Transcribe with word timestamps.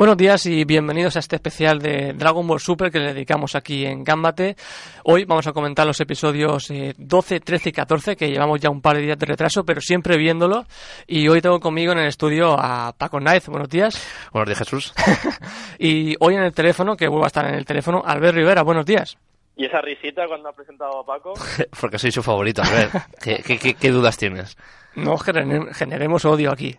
Buenos 0.00 0.16
días 0.16 0.46
y 0.46 0.64
bienvenidos 0.64 1.16
a 1.16 1.18
este 1.18 1.36
especial 1.36 1.78
de 1.78 2.14
Dragon 2.14 2.46
Ball 2.46 2.58
Super 2.58 2.90
que 2.90 2.98
le 2.98 3.12
dedicamos 3.12 3.54
aquí 3.54 3.84
en 3.84 4.02
Gambate. 4.02 4.56
Hoy 5.04 5.26
vamos 5.26 5.46
a 5.46 5.52
comentar 5.52 5.86
los 5.86 6.00
episodios 6.00 6.72
12, 6.96 7.40
13 7.40 7.68
y 7.68 7.72
14 7.72 8.16
que 8.16 8.30
llevamos 8.30 8.58
ya 8.62 8.70
un 8.70 8.80
par 8.80 8.96
de 8.96 9.02
días 9.02 9.18
de 9.18 9.26
retraso, 9.26 9.62
pero 9.62 9.82
siempre 9.82 10.16
viéndolo. 10.16 10.64
Y 11.06 11.28
hoy 11.28 11.42
tengo 11.42 11.60
conmigo 11.60 11.92
en 11.92 11.98
el 11.98 12.06
estudio 12.06 12.56
a 12.58 12.94
Paco 12.96 13.18
Knight. 13.18 13.44
Buenos 13.48 13.68
días. 13.68 14.02
Buenos 14.32 14.48
días, 14.48 14.58
Jesús. 14.60 14.94
y 15.78 16.16
hoy 16.18 16.34
en 16.34 16.44
el 16.44 16.54
teléfono, 16.54 16.96
que 16.96 17.06
vuelvo 17.06 17.24
a 17.24 17.26
estar 17.26 17.44
en 17.46 17.56
el 17.56 17.66
teléfono, 17.66 18.02
Albert 18.02 18.36
Rivera. 18.36 18.62
Buenos 18.62 18.86
días. 18.86 19.18
¿Y 19.54 19.66
esa 19.66 19.82
risita 19.82 20.26
cuando 20.26 20.48
ha 20.48 20.52
presentado 20.54 21.00
a 21.00 21.04
Paco? 21.04 21.34
Porque 21.78 21.98
soy 21.98 22.10
su 22.10 22.22
favorito. 22.22 22.62
A 22.62 22.70
ver, 22.70 22.88
¿qué, 23.22 23.76
qué 23.78 23.90
dudas 23.90 24.16
tienes? 24.16 24.56
No 24.94 25.18
generemos 25.18 26.24
odio 26.24 26.52
aquí. 26.52 26.78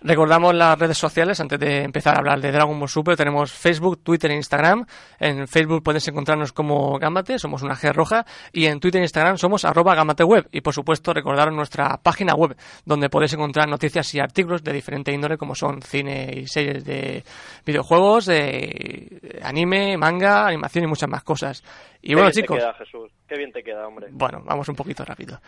Recordamos 0.00 0.54
las 0.54 0.78
redes 0.78 0.96
sociales 0.96 1.40
antes 1.40 1.58
de 1.58 1.82
empezar 1.82 2.14
a 2.14 2.18
hablar 2.18 2.40
de 2.40 2.52
Dragon 2.52 2.78
Ball 2.78 2.88
Super. 2.88 3.16
Tenemos 3.16 3.52
Facebook, 3.52 4.02
Twitter 4.02 4.30
e 4.30 4.36
Instagram. 4.36 4.86
En 5.18 5.48
Facebook 5.48 5.82
puedes 5.82 6.06
encontrarnos 6.06 6.52
como 6.52 6.98
Gambate, 6.98 7.38
somos 7.38 7.62
una 7.62 7.74
G 7.74 7.92
roja. 7.92 8.24
Y 8.52 8.66
en 8.66 8.78
Twitter 8.78 9.00
e 9.00 9.04
Instagram 9.04 9.38
somos 9.38 9.64
arroba 9.64 9.94
Web. 10.24 10.48
Y 10.52 10.60
por 10.60 10.72
supuesto, 10.72 11.12
recordaros 11.12 11.54
nuestra 11.54 11.98
página 12.02 12.34
web, 12.34 12.56
donde 12.84 13.10
podéis 13.10 13.32
encontrar 13.32 13.68
noticias 13.68 14.14
y 14.14 14.20
artículos 14.20 14.62
de 14.62 14.72
diferente 14.72 15.12
índole, 15.12 15.36
como 15.36 15.54
son 15.54 15.82
cine 15.82 16.30
y 16.36 16.46
series 16.46 16.84
de 16.84 17.24
videojuegos, 17.66 18.26
de 18.26 19.40
anime, 19.42 19.96
manga, 19.96 20.46
animación 20.46 20.84
y 20.84 20.86
muchas 20.86 21.08
más 21.08 21.24
cosas. 21.24 21.64
Y 22.02 22.14
bueno, 22.14 22.30
chicos. 22.30 22.56
Te 22.56 22.62
queda, 22.62 22.74
Jesús. 22.74 23.17
Qué 23.28 23.36
bien 23.36 23.52
te 23.52 23.62
queda, 23.62 23.86
hombre. 23.86 24.08
Bueno, 24.10 24.40
vamos 24.42 24.66
un 24.70 24.74
poquito 24.74 25.04
rápido. 25.04 25.38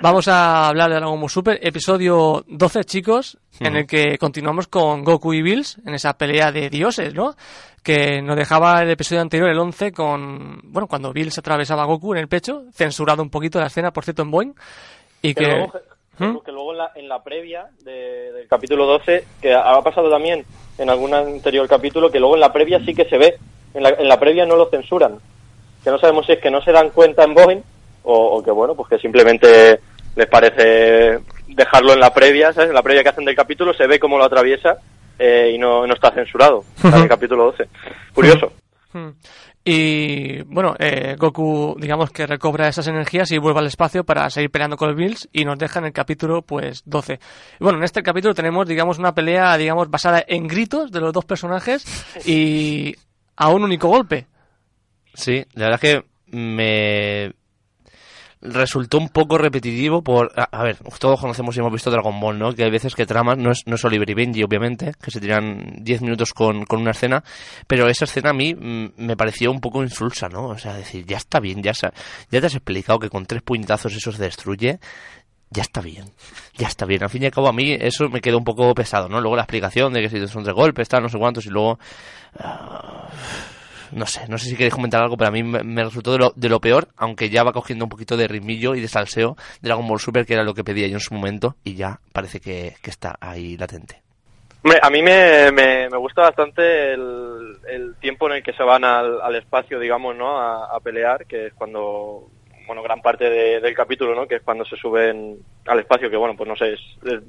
Vamos 0.00 0.28
a 0.28 0.68
hablar 0.68 0.88
de 0.88 0.94
Dragon 0.94 1.18
Ball 1.18 1.28
Super, 1.28 1.58
episodio 1.60 2.44
12, 2.46 2.84
chicos, 2.84 3.36
en 3.58 3.74
el 3.74 3.86
que 3.88 4.16
continuamos 4.18 4.68
con 4.68 5.02
Goku 5.02 5.34
y 5.34 5.42
Bills 5.42 5.78
en 5.84 5.94
esa 5.94 6.16
pelea 6.16 6.52
de 6.52 6.70
dioses, 6.70 7.12
¿no? 7.14 7.34
Que 7.82 8.22
nos 8.22 8.36
dejaba 8.36 8.82
el 8.82 8.90
episodio 8.90 9.20
anterior, 9.20 9.50
el 9.50 9.58
11, 9.58 9.90
con. 9.90 10.60
Bueno, 10.62 10.86
cuando 10.86 11.12
Bills 11.12 11.36
atravesaba 11.38 11.82
a 11.82 11.86
Goku 11.86 12.14
en 12.14 12.20
el 12.20 12.28
pecho, 12.28 12.66
censurado 12.70 13.20
un 13.20 13.30
poquito 13.30 13.58
la 13.58 13.66
escena, 13.66 13.90
por 13.90 14.04
cierto, 14.04 14.22
en 14.22 14.30
Boeing. 14.30 14.54
Y 15.20 15.34
que. 15.34 15.44
luego, 15.44 15.72
¿Mm? 16.18 16.38
que 16.44 16.52
luego 16.52 16.72
en, 16.94 17.08
la, 17.08 17.24
previa 17.24 17.66
del 17.82 18.46
capítulo 18.48 18.86
12, 18.86 19.24
que 19.42 19.52
ha 19.52 19.82
pasado 19.82 20.08
también 20.08 20.44
en 20.78 20.88
algún 20.88 21.12
anterior 21.12 21.66
capítulo, 21.66 22.12
que 22.12 22.20
luego 22.20 22.36
en 22.36 22.40
la 22.40 22.52
previa 22.52 22.78
sí 22.84 22.94
que 22.94 23.06
se 23.06 23.18
ve. 23.18 23.38
En 23.74 23.82
la, 23.82 23.90
en 23.90 24.08
la 24.08 24.20
previa 24.20 24.46
no 24.46 24.54
lo 24.54 24.70
censuran. 24.70 25.18
Que 25.82 25.90
no 25.90 25.98
sabemos 25.98 26.26
si 26.26 26.32
es 26.32 26.38
que 26.40 26.50
no 26.50 26.60
se 26.60 26.72
dan 26.72 26.90
cuenta 26.90 27.24
en 27.24 27.34
Boeing 27.34 27.62
o, 28.04 28.42
que 28.42 28.50
bueno, 28.50 28.74
pues 28.74 28.88
que 28.88 28.98
simplemente 28.98 29.80
les 30.16 30.26
parece 30.26 31.18
dejarlo 31.46 31.92
en 31.92 32.00
la 32.00 32.12
previa, 32.12 32.52
¿sabes? 32.52 32.70
En 32.70 32.74
la 32.74 32.82
previa 32.82 33.02
que 33.02 33.10
hacen 33.10 33.24
del 33.24 33.36
capítulo 33.36 33.74
se 33.74 33.86
ve 33.86 33.98
cómo 33.98 34.16
lo 34.16 34.24
atraviesa 34.24 34.78
eh, 35.18 35.52
y 35.54 35.58
no, 35.58 35.86
no 35.86 35.94
está 35.94 36.10
censurado, 36.10 36.64
en 36.84 36.94
el 36.94 37.08
capítulo 37.08 37.44
12. 37.44 37.68
Curioso. 38.14 38.52
Y 39.70 40.40
bueno, 40.44 40.74
eh, 40.78 41.14
Goku, 41.18 41.76
digamos 41.78 42.10
que 42.10 42.26
recobra 42.26 42.68
esas 42.68 42.86
energías 42.86 43.30
y 43.32 43.36
vuelve 43.36 43.60
al 43.60 43.66
espacio 43.66 44.02
para 44.02 44.30
seguir 44.30 44.50
peleando 44.50 44.78
con 44.78 44.88
los 44.88 44.96
Bills 44.96 45.28
y 45.30 45.44
nos 45.44 45.58
deja 45.58 45.78
en 45.78 45.84
el 45.84 45.92
capítulo, 45.92 46.40
pues, 46.40 46.82
12. 46.86 47.20
Y 47.60 47.64
bueno, 47.64 47.76
en 47.76 47.84
este 47.84 48.02
capítulo 48.02 48.32
tenemos, 48.32 48.66
digamos, 48.66 48.98
una 48.98 49.14
pelea, 49.14 49.58
digamos, 49.58 49.90
basada 49.90 50.24
en 50.26 50.46
gritos 50.46 50.90
de 50.90 51.00
los 51.00 51.12
dos 51.12 51.26
personajes 51.26 51.84
y 52.26 52.94
a 53.36 53.50
un 53.50 53.62
único 53.62 53.88
golpe. 53.88 54.26
Sí, 55.18 55.44
la 55.54 55.64
verdad 55.64 55.80
es 55.82 55.90
que 55.90 56.36
me 56.36 57.32
resultó 58.40 58.98
un 58.98 59.08
poco 59.08 59.36
repetitivo 59.36 60.00
por... 60.00 60.30
A, 60.36 60.62
ver, 60.62 60.78
todos 61.00 61.20
conocemos 61.20 61.56
y 61.56 61.58
hemos 61.58 61.72
visto 61.72 61.90
Dragon 61.90 62.20
Ball, 62.20 62.38
¿no? 62.38 62.54
Que 62.54 62.62
hay 62.62 62.70
veces 62.70 62.94
que 62.94 63.04
tramas, 63.04 63.36
no 63.36 63.50
es, 63.50 63.64
no 63.66 63.74
es 63.74 63.84
Oliver 63.84 64.08
y 64.08 64.14
Benji, 64.14 64.44
obviamente, 64.44 64.92
que 65.02 65.10
se 65.10 65.20
tiran 65.20 65.78
10 65.80 66.02
minutos 66.02 66.32
con, 66.32 66.64
con, 66.66 66.80
una 66.80 66.92
escena, 66.92 67.24
pero 67.66 67.88
esa 67.88 68.04
escena 68.04 68.30
a 68.30 68.32
mí 68.32 68.54
mm, 68.54 68.92
me 68.96 69.16
pareció 69.16 69.50
un 69.50 69.60
poco 69.60 69.82
insulsa, 69.82 70.28
¿no? 70.28 70.46
O 70.46 70.58
sea, 70.58 70.74
decir, 70.74 71.04
ya 71.04 71.16
está 71.16 71.40
bien, 71.40 71.64
ya, 71.64 71.72
ya 71.72 71.90
te 72.40 72.46
has 72.46 72.54
explicado 72.54 73.00
que 73.00 73.10
con 73.10 73.26
tres 73.26 73.42
puñetazos 73.42 73.96
eso 73.96 74.12
se 74.12 74.22
destruye, 74.22 74.78
ya 75.50 75.62
está 75.62 75.80
bien, 75.80 76.04
ya 76.56 76.68
está 76.68 76.86
bien. 76.86 77.02
Al 77.02 77.10
fin 77.10 77.24
y 77.24 77.26
al 77.26 77.32
cabo, 77.32 77.48
a 77.48 77.52
mí 77.52 77.72
eso 77.72 78.08
me 78.08 78.20
quedó 78.20 78.38
un 78.38 78.44
poco 78.44 78.72
pesado, 78.72 79.08
¿no? 79.08 79.20
Luego 79.20 79.34
la 79.34 79.42
explicación 79.42 79.92
de 79.92 80.02
que 80.02 80.10
si 80.10 80.28
son 80.28 80.44
tres 80.44 80.54
golpes, 80.54 80.88
tal, 80.88 81.02
no 81.02 81.08
sé 81.08 81.18
cuántos, 81.18 81.44
y 81.44 81.50
luego... 81.50 81.80
Ah, 82.38 83.08
no 83.92 84.06
sé, 84.06 84.28
no 84.28 84.38
sé 84.38 84.48
si 84.48 84.56
queréis 84.56 84.74
comentar 84.74 85.02
algo, 85.02 85.16
pero 85.16 85.28
a 85.28 85.32
mí 85.32 85.42
me, 85.42 85.84
resultó 85.84 86.12
de 86.12 86.18
lo, 86.18 86.32
de 86.34 86.48
lo, 86.48 86.60
peor, 86.60 86.88
aunque 86.96 87.30
ya 87.30 87.42
va 87.42 87.52
cogiendo 87.52 87.84
un 87.84 87.88
poquito 87.88 88.16
de 88.16 88.28
ritmillo 88.28 88.74
y 88.74 88.80
de 88.80 88.88
salseo 88.88 89.36
de 89.60 89.68
Dragon 89.68 89.86
Ball 89.86 90.00
Super, 90.00 90.26
que 90.26 90.34
era 90.34 90.44
lo 90.44 90.54
que 90.54 90.64
pedía 90.64 90.86
yo 90.88 90.94
en 90.94 91.00
su 91.00 91.14
momento, 91.14 91.56
y 91.64 91.74
ya 91.74 92.00
parece 92.12 92.40
que, 92.40 92.74
está 92.84 93.16
ahí 93.20 93.56
latente. 93.56 94.02
A 94.82 94.90
mí 94.90 95.02
me, 95.02 95.52
me, 95.52 95.88
gusta 95.88 96.22
bastante 96.22 96.92
el, 96.92 97.94
tiempo 98.00 98.26
en 98.28 98.36
el 98.36 98.42
que 98.42 98.52
se 98.52 98.62
van 98.62 98.84
al, 98.84 99.20
al 99.20 99.36
espacio, 99.36 99.78
digamos, 99.78 100.16
¿no? 100.16 100.38
A, 100.38 100.78
pelear, 100.80 101.26
que 101.26 101.46
es 101.46 101.54
cuando, 101.54 102.28
bueno, 102.66 102.82
gran 102.82 103.00
parte 103.00 103.28
del 103.60 103.74
capítulo, 103.74 104.14
¿no? 104.14 104.26
Que 104.26 104.36
es 104.36 104.42
cuando 104.42 104.64
se 104.64 104.76
suben 104.76 105.38
al 105.66 105.78
espacio, 105.80 106.10
que 106.10 106.16
bueno, 106.16 106.36
pues 106.36 106.48
no 106.48 106.56
sé, 106.56 106.74
es, 106.74 106.80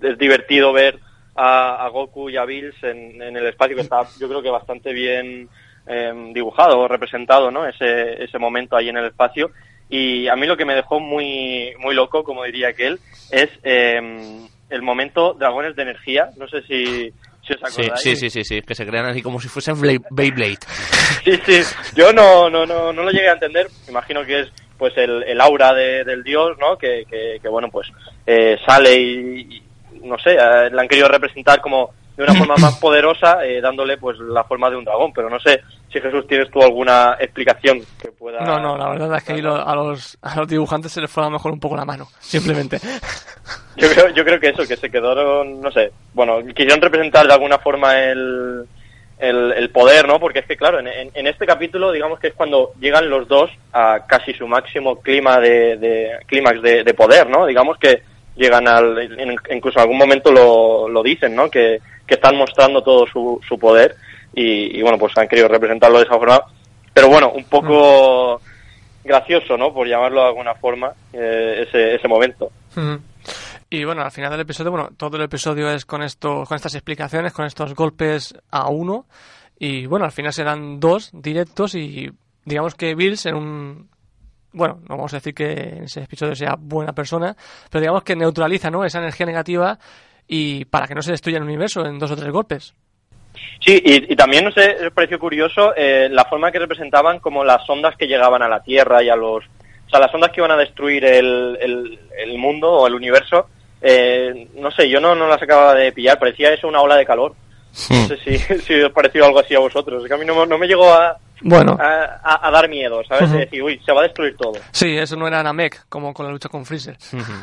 es, 0.01 0.17
divertido 0.17 0.73
ver 0.73 0.99
a, 1.35 1.85
a, 1.85 1.89
Goku 1.89 2.29
y 2.29 2.37
a 2.37 2.45
Bills 2.45 2.81
en, 2.83 3.21
en 3.21 3.37
el 3.37 3.45
espacio, 3.47 3.75
que 3.75 3.83
está, 3.83 4.01
yo 4.19 4.27
creo 4.27 4.41
que 4.41 4.49
bastante 4.49 4.93
bien 4.93 5.49
eh, 5.89 6.13
dibujado 6.33 6.79
o 6.79 6.87
representado, 6.87 7.51
¿no? 7.51 7.67
Ese, 7.67 8.23
ese 8.23 8.39
momento 8.39 8.77
ahí 8.77 8.89
en 8.89 8.97
el 8.97 9.07
espacio. 9.07 9.51
Y 9.89 10.27
a 10.27 10.35
mí 10.35 10.45
lo 10.45 10.55
que 10.55 10.65
me 10.65 10.75
dejó 10.75 10.99
muy, 10.99 11.73
muy 11.79 11.95
loco, 11.95 12.23
como 12.23 12.43
diría 12.43 12.69
aquel, 12.69 12.99
es 13.31 13.49
eh, 13.63 13.99
el 14.69 14.81
momento 14.81 15.33
dragones 15.33 15.75
de 15.75 15.81
energía. 15.81 16.29
No 16.37 16.47
sé 16.47 16.61
si, 16.61 17.11
si 17.45 17.53
os 17.53 17.63
acordáis. 17.63 17.99
Sí, 18.01 18.15
sí, 18.15 18.29
sí, 18.29 18.43
sí, 18.43 18.61
que 18.61 18.75
se 18.75 18.85
crean 18.85 19.07
así 19.07 19.21
como 19.21 19.39
si 19.39 19.47
fuesen 19.47 19.75
Beyblade. 19.81 20.59
sí, 21.25 21.39
sí, 21.43 21.61
yo 21.95 22.13
no, 22.13 22.49
no, 22.49 22.65
no, 22.65 22.93
no 22.93 23.03
lo 23.03 23.09
llegué 23.09 23.29
a 23.29 23.33
entender. 23.33 23.67
Imagino 23.87 24.23
que 24.23 24.41
es 24.41 24.51
pues 24.77 24.95
el, 24.97 25.23
el 25.23 25.41
aura 25.41 25.73
del 25.73 26.23
dios, 26.23 26.57
¿no? 26.57 26.77
Que, 26.77 27.03
que, 27.05 27.49
bueno, 27.49 27.67
pues 27.69 27.89
eh, 28.25 28.57
sale 28.65 28.95
y, 28.95 29.61
no 30.03 30.17
sé, 30.17 30.35
eh, 30.35 30.69
la 30.71 30.81
han 30.81 30.87
querido 30.87 31.09
representar 31.09 31.59
como 31.59 31.93
de 32.15 32.23
una 32.23 32.33
forma 32.33 32.55
más 32.55 32.75
poderosa, 32.81 33.45
eh, 33.45 33.59
dándole 33.59 33.97
pues 33.97 34.17
la 34.19 34.45
forma 34.45 34.69
de 34.69 34.77
un 34.77 34.85
dragón. 34.85 35.11
Pero 35.13 35.29
no 35.29 35.39
sé 35.39 35.61
si 35.91 35.99
Jesús 35.99 36.27
tienes 36.27 36.49
tú 36.51 36.61
alguna 36.61 37.17
explicación 37.19 37.81
que 38.01 38.09
pueda. 38.11 38.41
No, 38.41 38.59
no, 38.59 38.77
la 38.77 38.89
verdad 38.89 39.17
es 39.17 39.23
que 39.23 39.33
a 39.33 39.75
los, 39.75 40.17
a 40.21 40.35
los 40.35 40.47
dibujantes 40.47 40.91
se 40.91 41.01
les 41.01 41.09
fue 41.09 41.23
a 41.23 41.27
lo 41.27 41.31
mejor 41.31 41.51
un 41.51 41.59
poco 41.59 41.75
la 41.75 41.85
mano, 41.85 42.07
simplemente. 42.19 42.79
Yo 43.75 43.89
creo, 43.89 44.09
yo 44.09 44.23
creo 44.23 44.39
que 44.39 44.49
eso, 44.49 44.67
que 44.67 44.75
se 44.75 44.91
quedaron, 44.91 45.61
no 45.61 45.71
sé, 45.71 45.91
bueno, 46.13 46.39
quisieron 46.53 46.81
representar 46.81 47.25
de 47.25 47.33
alguna 47.33 47.57
forma 47.57 47.97
el, 47.97 48.65
el, 49.17 49.69
poder, 49.71 50.07
¿no? 50.07 50.19
Porque 50.19 50.39
es 50.39 50.45
que, 50.45 50.57
claro, 50.57 50.79
en, 50.79 50.87
en, 50.87 51.27
este 51.27 51.45
capítulo, 51.45 51.91
digamos 51.91 52.19
que 52.19 52.27
es 52.27 52.33
cuando 52.33 52.73
llegan 52.79 53.09
los 53.09 53.27
dos 53.27 53.49
a 53.73 54.05
casi 54.07 54.33
su 54.33 54.47
máximo 54.47 55.01
clima 55.01 55.39
de, 55.39 55.77
de 55.77 56.11
clímax 56.27 56.61
de, 56.61 56.83
de, 56.83 56.93
poder, 56.93 57.29
¿no? 57.29 57.45
Digamos 57.45 57.77
que 57.77 58.03
llegan 58.35 58.67
al, 58.67 58.97
incluso 59.49 59.79
en 59.79 59.83
algún 59.83 59.97
momento 59.97 60.31
lo, 60.31 60.87
lo 60.87 61.01
dicen, 61.01 61.35
¿no? 61.35 61.49
Que, 61.49 61.79
que 62.05 62.15
están 62.15 62.35
mostrando 62.35 62.81
todo 62.81 63.07
su, 63.07 63.39
su 63.47 63.57
poder 63.57 63.95
y, 64.33 64.81
bueno, 64.81 64.97
pues 64.97 65.17
han 65.17 65.27
querido 65.27 65.47
representarlo 65.47 65.97
de 65.97 66.05
esa 66.05 66.17
forma. 66.17 66.41
Pero 66.93 67.09
bueno, 67.09 67.31
un 67.31 67.43
poco 67.45 68.41
gracioso, 69.03 69.57
¿no? 69.57 69.73
Por 69.73 69.87
llamarlo 69.87 70.21
de 70.21 70.27
alguna 70.27 70.55
forma, 70.55 70.91
eh, 71.13 71.65
ese, 71.67 71.95
ese 71.95 72.07
momento. 72.07 72.51
Y 73.69 73.83
bueno, 73.83 74.01
al 74.01 74.11
final 74.11 74.31
del 74.31 74.41
episodio, 74.41 74.71
bueno, 74.71 74.89
todo 74.97 75.17
el 75.17 75.23
episodio 75.23 75.69
es 75.71 75.85
con 75.85 76.01
esto, 76.01 76.43
con 76.47 76.55
estas 76.55 76.75
explicaciones, 76.75 77.33
con 77.33 77.45
estos 77.45 77.75
golpes 77.75 78.33
a 78.51 78.69
uno. 78.69 79.05
Y 79.57 79.85
bueno, 79.85 80.05
al 80.05 80.11
final 80.11 80.33
serán 80.33 80.79
dos 80.79 81.09
directos 81.13 81.75
y 81.75 82.09
digamos 82.45 82.75
que 82.75 82.95
Bills 82.95 83.25
en 83.25 83.35
un 83.35 83.89
bueno, 84.51 84.79
no 84.87 84.95
vamos 84.97 85.13
a 85.13 85.17
decir 85.17 85.33
que 85.33 85.51
en 85.51 85.83
ese 85.83 86.01
episodio 86.01 86.35
sea 86.35 86.55
buena 86.57 86.93
persona, 86.93 87.35
pero 87.69 87.81
digamos 87.81 88.03
que 88.03 88.15
neutraliza 88.15 88.69
¿no? 88.69 88.83
esa 88.83 88.99
energía 88.99 89.25
negativa 89.25 89.77
y 90.27 90.65
para 90.65 90.87
que 90.87 90.95
no 90.95 91.01
se 91.01 91.11
destruya 91.11 91.37
el 91.37 91.43
universo 91.43 91.85
en 91.85 91.99
dos 91.99 92.11
o 92.11 92.15
tres 92.15 92.31
golpes. 92.31 92.73
Sí, 93.59 93.81
y, 93.83 94.15
también 94.15 94.45
no 94.45 94.51
sé, 94.51 94.77
me 94.81 94.91
pareció 94.91 95.19
curioso 95.19 95.73
eh, 95.75 96.07
la 96.09 96.25
forma 96.25 96.51
que 96.51 96.59
representaban 96.59 97.19
como 97.19 97.43
las 97.43 97.69
ondas 97.69 97.95
que 97.97 98.07
llegaban 98.07 98.41
a 98.41 98.47
la 98.47 98.63
Tierra 98.63 99.03
y 99.03 99.09
a 99.09 99.15
los... 99.15 99.43
O 99.45 99.89
sea, 99.89 99.99
las 99.99 100.13
ondas 100.13 100.31
que 100.31 100.39
iban 100.39 100.51
a 100.51 100.57
destruir 100.57 101.03
el, 101.03 101.99
el, 102.17 102.37
mundo 102.37 102.71
o 102.71 102.87
el 102.87 102.93
universo, 102.93 103.47
eh, 103.81 104.47
no 104.55 104.71
sé, 104.71 104.87
yo 104.87 105.01
no, 105.01 105.15
no 105.15 105.27
las 105.27 105.41
acababa 105.41 105.73
de 105.73 105.91
pillar, 105.91 106.19
parecía 106.19 106.53
eso 106.53 106.67
una 106.67 106.81
ola 106.81 106.95
de 106.95 107.05
calor. 107.05 107.33
No 107.89 108.07
sé 108.07 108.17
si, 108.17 108.37
si 108.59 108.81
os 108.81 108.91
pareció 108.91 109.25
algo 109.25 109.39
así 109.39 109.55
a 109.55 109.59
vosotros. 109.59 110.03
Es 110.03 110.07
que 110.07 110.13
a 110.13 110.17
mí 110.17 110.25
no, 110.25 110.45
no 110.45 110.57
me 110.57 110.67
llegó 110.67 110.93
a, 110.93 111.17
bueno. 111.41 111.77
A, 111.79 112.51
dar 112.51 112.69
miedo, 112.69 113.03
¿sabes? 113.03 113.31
decir, 113.31 113.61
uy, 113.63 113.79
se 113.85 113.91
va 113.91 114.01
a 114.01 114.03
destruir 114.03 114.35
todo. 114.35 114.53
Sí, 114.71 114.97
eso 114.97 115.15
no 115.15 115.27
era 115.27 115.43
Namek, 115.43 115.87
como 115.89 116.13
con 116.13 116.25
la 116.25 116.31
lucha 116.31 116.49
con 116.49 116.65
Freezer. 116.65 116.97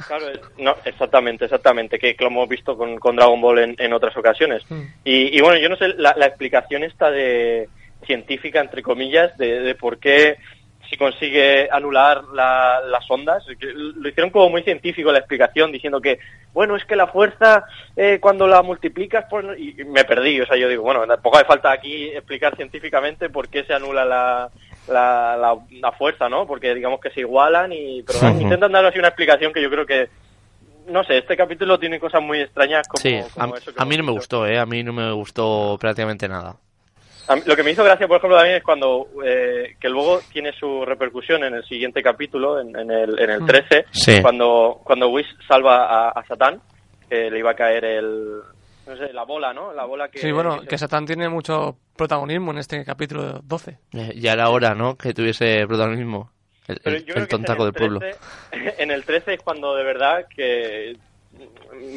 Claro, 0.06 0.26
no, 0.58 0.76
exactamente, 0.84 1.44
exactamente, 1.44 1.98
que, 1.98 2.16
lo 2.18 2.26
hemos 2.26 2.48
visto 2.48 2.76
con, 2.76 2.98
con 2.98 3.16
Dragon 3.16 3.40
Ball 3.40 3.74
en, 3.78 3.92
otras 3.92 4.16
ocasiones. 4.16 4.62
Y, 5.04 5.36
y, 5.36 5.40
bueno, 5.40 5.58
yo 5.58 5.68
no 5.68 5.76
sé, 5.76 5.88
la, 5.96 6.12
explicación 6.26 6.84
esta 6.84 7.10
de 7.10 7.68
científica, 8.04 8.60
entre 8.60 8.82
comillas, 8.82 9.36
de, 9.38 9.74
por 9.74 9.98
qué 9.98 10.36
si 10.88 10.96
consigue 10.96 11.68
anular 11.70 12.24
la- 12.32 12.80
las 12.86 13.10
ondas. 13.10 13.44
Lo 13.74 14.08
hicieron 14.08 14.30
como 14.30 14.50
muy 14.50 14.62
científico 14.62 15.10
la 15.12 15.18
explicación, 15.18 15.72
diciendo 15.72 16.00
que, 16.00 16.18
bueno, 16.52 16.76
es 16.76 16.84
que 16.84 16.96
la 16.96 17.06
fuerza 17.08 17.64
eh, 17.96 18.18
cuando 18.20 18.46
la 18.46 18.62
multiplicas, 18.62 19.24
pues, 19.28 19.44
no- 19.44 19.54
y 19.56 19.74
me 19.86 20.04
perdí. 20.04 20.40
O 20.40 20.46
sea, 20.46 20.56
yo 20.56 20.68
digo, 20.68 20.82
bueno, 20.82 21.06
tampoco 21.06 21.36
hace 21.38 21.46
falta 21.46 21.72
aquí 21.72 22.08
explicar 22.08 22.56
científicamente 22.56 23.28
por 23.30 23.48
qué 23.48 23.64
se 23.64 23.74
anula 23.74 24.04
la, 24.04 24.50
la, 24.88 25.36
la- 25.36 25.56
la 25.80 25.92
fuerza, 25.92 26.28
¿no? 26.28 26.46
Porque 26.46 26.74
digamos 26.74 27.00
que 27.00 27.10
se 27.10 27.20
igualan 27.20 27.72
y 27.72 28.02
pero 28.02 28.18
intentan 28.40 28.72
dar 28.72 28.84
así 28.86 28.98
una 28.98 29.08
explicación 29.08 29.52
que 29.52 29.62
yo 29.62 29.70
creo 29.70 29.86
que 29.86 30.08
no 30.88 31.02
sé, 31.02 31.18
este 31.18 31.36
capítulo 31.36 31.80
tiene 31.80 31.98
cosas 31.98 32.22
muy 32.22 32.40
extrañas 32.40 32.86
como, 32.86 33.02
Sí, 33.02 33.18
como 33.34 33.54
a, 33.56 33.58
eso 33.58 33.74
que 33.74 33.82
a 33.82 33.84
mí 33.84 33.96
no 33.96 34.04
me 34.04 34.12
gustó, 34.12 34.46
¿eh? 34.46 34.56
A 34.58 34.66
mí 34.66 34.84
no 34.84 34.92
me 34.92 35.10
gustó 35.10 35.76
prácticamente 35.80 36.28
nada. 36.28 36.54
A 37.28 37.36
mí- 37.36 37.42
lo 37.44 37.56
que 37.56 37.62
me 37.62 37.70
hizo 37.72 37.82
gracia, 37.84 38.06
por 38.06 38.18
ejemplo, 38.18 38.36
también 38.36 38.56
es 38.58 38.62
cuando, 38.62 39.08
eh, 39.24 39.74
que 39.80 39.88
luego 39.88 40.20
tiene 40.32 40.52
su 40.52 40.84
repercusión 40.84 41.42
en 41.44 41.54
el 41.54 41.64
siguiente 41.64 42.02
capítulo, 42.02 42.60
en, 42.60 42.76
en 42.78 42.90
el, 42.90 43.18
en 43.18 43.30
el 43.30 43.44
13, 43.46 43.84
Sí. 43.90 44.22
cuando, 44.22 44.80
cuando 44.84 45.08
Whis 45.08 45.26
salva 45.48 45.86
a, 45.86 46.08
a 46.10 46.24
Satán, 46.26 46.60
que 47.08 47.30
le 47.30 47.38
iba 47.38 47.50
a 47.52 47.56
caer 47.56 47.84
el, 47.84 48.40
no 48.86 48.96
sé, 48.96 49.12
la 49.12 49.24
bola, 49.24 49.52
¿no? 49.52 49.72
La 49.72 49.84
bola 49.84 50.08
que... 50.08 50.18
Sí, 50.18 50.30
bueno, 50.30 50.60
se- 50.60 50.66
que 50.68 50.78
Satán 50.78 51.04
tiene 51.06 51.28
mucho 51.28 51.76
protagonismo 51.96 52.52
en 52.52 52.58
este 52.58 52.84
capítulo 52.84 53.40
12. 53.42 53.78
Eh, 53.94 54.12
ya 54.16 54.32
era 54.32 54.48
hora, 54.50 54.74
¿no? 54.74 54.96
Que 54.96 55.12
tuviese 55.14 55.66
protagonismo. 55.66 56.30
El, 56.68 57.04
que 57.04 57.26
tontaco 57.26 57.64
el 57.64 57.72
del 57.72 57.78
pueblo. 57.78 58.00
13 58.00 58.18
En 58.82 58.90
el 58.90 59.04
13 59.04 59.34
es 59.34 59.40
cuando 59.40 59.74
de 59.76 59.84
verdad 59.84 60.26
que 60.34 60.96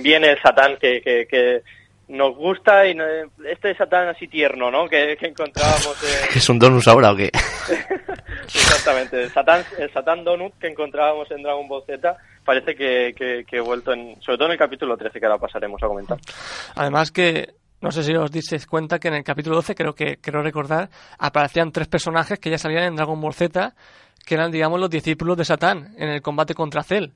viene 0.02 0.32
el 0.32 0.42
Satán 0.42 0.78
que, 0.78 1.02
que, 1.02 1.26
que 1.28 1.62
nos 2.10 2.36
gusta 2.36 2.88
y 2.88 2.96
no- 2.96 3.06
este 3.48 3.76
Satán 3.76 4.08
así 4.10 4.28
tierno, 4.28 4.70
¿no? 4.70 4.88
Que, 4.90 5.16
que 5.18 5.28
encontrábamos 5.28 5.96
en... 6.04 6.30
¿Que 6.34 6.40
es 6.40 6.50
un 6.50 6.60
donus 6.60 6.88
ahora 6.88 7.12
o 7.12 7.16
qué? 7.16 7.32
Exactamente, 8.48 9.24
el 9.24 9.32
Satán, 9.32 9.64
el 9.78 9.92
Satán 9.94 10.24
Donut 10.24 10.54
que 10.60 10.68
encontrábamos 10.68 11.30
en 11.32 11.44
Dragon 11.44 11.68
Ball 11.68 11.84
Z 11.86 12.18
parece 12.44 12.76
que, 12.76 13.14
que, 13.16 13.46
que 13.48 13.58
he 13.58 13.62
vuelto 13.62 13.94
en, 13.94 14.20
sobre 14.22 14.38
todo 14.38 14.48
en 14.48 14.54
el 14.54 14.58
capítulo 14.58 14.98
13 14.98 15.20
que 15.20 15.26
ahora 15.26 15.38
pasaremos 15.38 15.82
a 15.84 15.88
comentar. 15.88 16.18
Además 16.76 17.12
que, 17.12 17.54
no 17.82 17.92
sé 17.92 18.04
si 18.04 18.16
os 18.16 18.32
disteis 18.32 18.66
cuenta 18.66 18.98
que 19.00 19.10
en 19.10 19.14
el 19.16 19.24
capítulo 19.24 19.58
12, 19.58 19.76
creo 19.76 19.94
que 19.94 20.18
creo 20.18 20.42
recordar, 20.42 20.90
aparecían 21.20 21.72
tres 21.72 21.88
personajes 21.88 22.40
que 22.40 22.50
ya 22.50 22.58
salían 22.58 22.84
en 22.86 22.96
Dragon 22.96 23.22
Ball 23.22 23.34
Z, 23.36 23.76
que 24.26 24.34
eran, 24.34 24.52
digamos, 24.52 24.80
los 24.80 24.90
discípulos 24.90 25.38
de 25.38 25.46
Satán 25.46 25.94
en 25.98 26.10
el 26.10 26.22
combate 26.24 26.56
contra 26.56 26.82
Cell. 26.84 27.10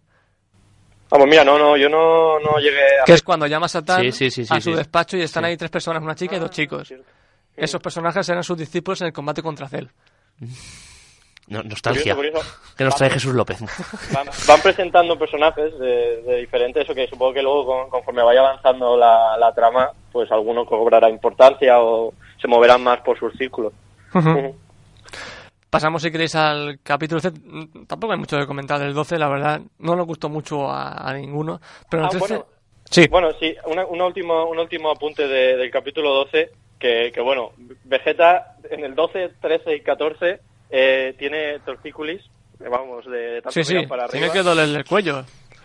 Vamos, 1.14 1.28
mira, 1.30 1.44
no, 1.46 1.58
no, 1.60 1.78
yo 1.78 1.88
no, 1.90 2.40
no 2.40 2.58
llegué 2.58 2.82
a... 3.02 3.06
Que 3.06 3.14
es 3.14 3.22
cuando 3.22 3.46
llama 3.48 3.68
Satán 3.68 4.02
Sí, 4.02 4.12
sí, 4.12 4.32
sí, 4.32 4.46
sí, 4.46 4.54
a 4.54 4.60
su 4.60 4.72
sí. 4.72 4.76
despacho 4.76 5.16
y 5.16 5.22
están 5.22 5.44
Sí. 5.44 5.50
ahí 5.52 5.58
tres 5.58 5.70
personas, 5.72 6.02
una 6.04 6.16
chica 6.16 6.36
y 6.36 6.40
dos 6.40 6.50
chicos. 6.50 6.88
cierto. 6.88 7.06
Esos 7.56 7.80
personajes 7.82 8.28
eran 8.28 8.44
sus 8.44 8.58
discípulos 8.58 9.00
en 9.02 9.08
el 9.08 9.14
combate 9.14 9.44
contra 9.44 9.70
Cell. 9.70 9.86
No- 11.48 11.62
nostalgia. 11.62 12.16
Curioso, 12.16 12.40
curioso. 12.40 12.76
Que 12.78 12.84
nos 12.86 12.96
trae 12.96 13.10
Jesús 13.12 13.34
López. 13.36 13.60
Van, 14.12 14.28
van 14.48 14.62
presentando 14.62 15.20
personajes 15.20 15.78
de, 15.78 16.22
de 16.24 16.38
diferentes, 16.38 16.84
eso 16.84 16.96
que 16.96 17.06
supongo 17.08 17.34
que 17.34 17.44
luego 17.44 17.66
con- 17.66 17.90
conforme 17.90 18.24
vaya 18.24 18.40
avanzando 18.40 18.98
la, 18.98 19.38
la 19.38 19.54
trama, 19.54 19.92
pues 20.12 20.32
alguno 20.32 20.66
cobrará 20.66 21.10
importancia 21.10 21.80
o 21.80 22.14
se 22.42 22.48
moverán 22.48 22.82
más 22.82 23.02
por 23.02 23.20
sus 23.20 23.34
círculos. 23.38 23.74
Pasamos, 25.74 26.04
si 26.04 26.12
queréis, 26.12 26.36
al 26.36 26.80
capítulo 26.84 27.20
13. 27.20 27.40
Mm, 27.44 27.86
Tampoco 27.88 28.14
hay 28.14 28.20
mucho 28.20 28.38
que 28.38 28.46
comentar 28.46 28.80
del 28.80 28.94
12, 28.94 29.18
la 29.18 29.28
verdad. 29.28 29.60
No 29.80 29.96
nos 29.96 30.06
gustó 30.06 30.30
mucho 30.30 30.70
a, 30.70 31.10
a 31.10 31.14
ninguno. 31.16 31.60
Pero 31.90 32.04
en 32.04 32.10
el 32.10 32.16
Ah, 32.16 32.20
13... 32.20 32.34
bueno. 32.36 32.46
Sí, 32.92 33.08
Bueno, 33.10 33.32
sí, 33.40 33.56
una, 33.66 33.84
una 33.88 34.06
último, 34.06 34.46
un 34.46 34.60
último 34.60 34.92
apunte 34.92 35.28
de- 35.28 35.58
del 35.58 35.72
capítulo 35.72 36.14
12, 36.14 36.52
que, 36.78 37.12
que 37.12 37.22
bueno, 37.22 37.54
Vegeta 37.86 38.56
en 38.70 38.84
el 38.84 38.94
12, 38.94 39.32
13 39.42 39.76
y 39.78 39.82
14 39.82 40.40
eh, 40.70 41.16
tiene 41.18 41.58
tortícolis, 41.66 42.22
eh, 42.60 42.70
vamos, 42.70 43.04
de 43.10 43.42
tanto 43.42 43.52
sí, 43.52 43.64
sí. 43.64 43.88
para 43.88 44.04
arriba. 44.04 44.12
Tiene 44.28 44.32
que 44.32 44.44
dolerle 44.44 44.78
el 44.78 44.86
cuello. 44.86 45.24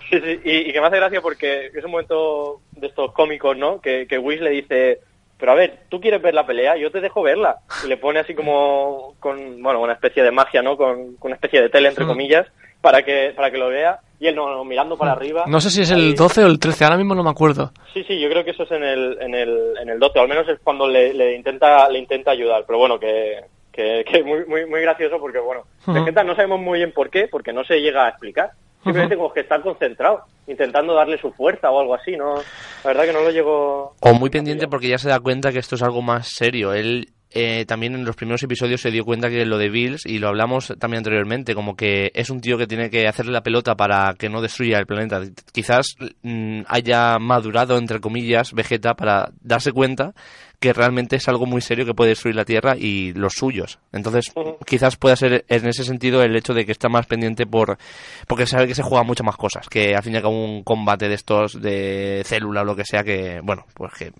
Sí, 0.08 0.18
sí, 0.24 0.40
y, 0.42 0.70
y 0.70 0.72
que 0.72 0.80
me 0.80 0.86
hace 0.86 0.96
gracia 0.96 1.20
porque 1.20 1.66
es 1.66 1.84
un 1.84 1.90
momento 1.90 2.62
de 2.72 2.86
estos 2.86 3.12
cómicos, 3.12 3.58
¿no? 3.58 3.78
Que, 3.78 4.06
que 4.06 4.16
Whis 4.18 4.40
le 4.40 4.50
dice, 4.50 5.00
pero 5.38 5.52
a 5.52 5.54
ver, 5.54 5.80
tú 5.88 6.00
quieres 6.00 6.20
ver 6.20 6.34
la 6.34 6.46
pelea, 6.46 6.76
yo 6.76 6.90
te 6.90 7.00
dejo 7.00 7.22
verla. 7.22 7.58
Y 7.84 7.88
le 7.88 7.96
pone 7.96 8.18
así 8.20 8.34
como 8.34 9.14
con, 9.20 9.62
bueno, 9.62 9.80
una 9.80 9.92
especie 9.92 10.22
de 10.22 10.32
magia, 10.32 10.62
¿no? 10.62 10.76
Con, 10.76 11.16
con 11.16 11.28
una 11.30 11.36
especie 11.36 11.62
de 11.62 11.68
tele, 11.68 11.88
entre 11.88 12.06
comillas, 12.06 12.46
para 12.80 13.02
que, 13.02 13.32
para 13.36 13.50
que 13.50 13.58
lo 13.58 13.68
vea. 13.68 14.00
Y 14.20 14.26
él 14.26 14.34
no, 14.34 14.50
no, 14.50 14.64
mirando 14.64 14.96
para 14.98 15.12
arriba. 15.12 15.44
No 15.46 15.60
sé 15.60 15.70
si 15.70 15.82
es 15.82 15.92
el 15.92 16.16
12 16.16 16.42
o 16.42 16.46
el 16.48 16.58
13, 16.58 16.84
ahora 16.84 16.96
mismo 16.96 17.14
no 17.14 17.22
me 17.22 17.30
acuerdo. 17.30 17.70
Sí, 17.94 18.02
sí, 18.02 18.18
yo 18.18 18.28
creo 18.28 18.44
que 18.44 18.50
eso 18.50 18.64
es 18.64 18.70
en 18.72 18.82
el, 18.82 19.16
en 19.20 19.34
el, 19.34 19.74
en 19.80 19.88
el 19.88 19.98
12, 20.00 20.18
o 20.18 20.22
al 20.22 20.28
menos 20.28 20.48
es 20.48 20.58
cuando 20.58 20.88
le, 20.88 21.14
le 21.14 21.36
intenta, 21.36 21.88
le 21.88 22.00
intenta 22.00 22.32
ayudar, 22.32 22.64
pero 22.66 22.80
bueno, 22.80 22.98
que, 22.98 23.44
que, 23.70 24.04
que 24.04 24.24
muy, 24.24 24.44
muy, 24.46 24.66
muy 24.66 24.80
gracioso 24.80 25.20
porque 25.20 25.38
bueno, 25.38 25.62
Ujú. 25.82 25.92
Vegeta 25.92 26.24
no 26.24 26.34
sabemos 26.34 26.58
muy 26.60 26.78
bien 26.80 26.90
por 26.90 27.10
qué, 27.10 27.28
porque 27.30 27.52
no 27.52 27.62
se 27.62 27.80
llega 27.80 28.06
a 28.06 28.08
explicar. 28.08 28.50
Simplemente 28.82 29.16
como 29.16 29.32
que 29.32 29.40
está 29.40 29.60
concentrado, 29.60 30.22
intentando 30.46 30.94
darle 30.94 31.18
su 31.18 31.32
fuerza 31.32 31.70
o 31.70 31.80
algo 31.80 31.94
así, 31.94 32.16
¿no? 32.16 32.36
La 32.36 32.90
verdad 32.90 33.04
que 33.04 33.12
no 33.12 33.22
lo 33.22 33.30
llegó... 33.30 33.94
O 34.00 34.14
muy 34.14 34.30
pendiente 34.30 34.68
porque 34.68 34.88
ya 34.88 34.98
se 34.98 35.08
da 35.08 35.20
cuenta 35.20 35.52
que 35.52 35.58
esto 35.58 35.74
es 35.74 35.82
algo 35.82 36.00
más 36.00 36.28
serio. 36.28 36.72
Él 36.72 37.12
eh, 37.30 37.66
también 37.66 37.94
en 37.94 38.04
los 38.06 38.16
primeros 38.16 38.42
episodios 38.42 38.80
se 38.80 38.90
dio 38.90 39.04
cuenta 39.04 39.28
que 39.28 39.44
lo 39.44 39.58
de 39.58 39.68
Bills, 39.68 40.06
y 40.06 40.18
lo 40.18 40.28
hablamos 40.28 40.72
también 40.78 40.98
anteriormente, 40.98 41.54
como 41.54 41.76
que 41.76 42.10
es 42.14 42.30
un 42.30 42.40
tío 42.40 42.56
que 42.56 42.66
tiene 42.66 42.88
que 42.88 43.06
hacerle 43.06 43.32
la 43.32 43.42
pelota 43.42 43.74
para 43.74 44.14
que 44.18 44.30
no 44.30 44.40
destruya 44.40 44.78
el 44.78 44.86
planeta. 44.86 45.20
Quizás 45.52 45.96
mm, 46.22 46.62
haya 46.66 47.18
madurado, 47.18 47.76
entre 47.76 48.00
comillas, 48.00 48.54
Vegeta 48.54 48.94
para 48.94 49.30
darse 49.42 49.72
cuenta 49.72 50.14
que 50.60 50.72
realmente 50.72 51.16
es 51.16 51.28
algo 51.28 51.46
muy 51.46 51.60
serio 51.60 51.86
que 51.86 51.94
puede 51.94 52.10
destruir 52.10 52.34
la 52.34 52.44
Tierra 52.44 52.74
y 52.76 53.12
los 53.14 53.34
suyos. 53.34 53.78
Entonces, 53.92 54.32
Ujú. 54.34 54.56
quizás 54.66 54.96
pueda 54.96 55.14
ser 55.16 55.44
en 55.48 55.68
ese 55.68 55.84
sentido 55.84 56.22
el 56.22 56.34
hecho 56.34 56.52
de 56.54 56.66
que 56.66 56.72
está 56.72 56.88
más 56.88 57.06
pendiente 57.06 57.46
por 57.46 57.78
porque 58.26 58.46
sabe 58.46 58.66
que 58.66 58.74
se 58.74 58.82
juega 58.82 59.04
muchas 59.04 59.24
más 59.24 59.36
cosas, 59.36 59.68
que 59.68 59.94
al 59.94 60.02
fin 60.02 60.14
y 60.14 60.16
al 60.16 60.22
cabo 60.22 60.44
un 60.44 60.64
combate 60.64 61.08
de 61.08 61.14
estos 61.14 61.60
de 61.60 62.22
célula 62.24 62.62
o 62.62 62.64
lo 62.64 62.74
que 62.76 62.84
sea 62.84 63.04
que, 63.04 63.40
bueno, 63.42 63.64
pues 63.74 63.92
que 63.94 64.12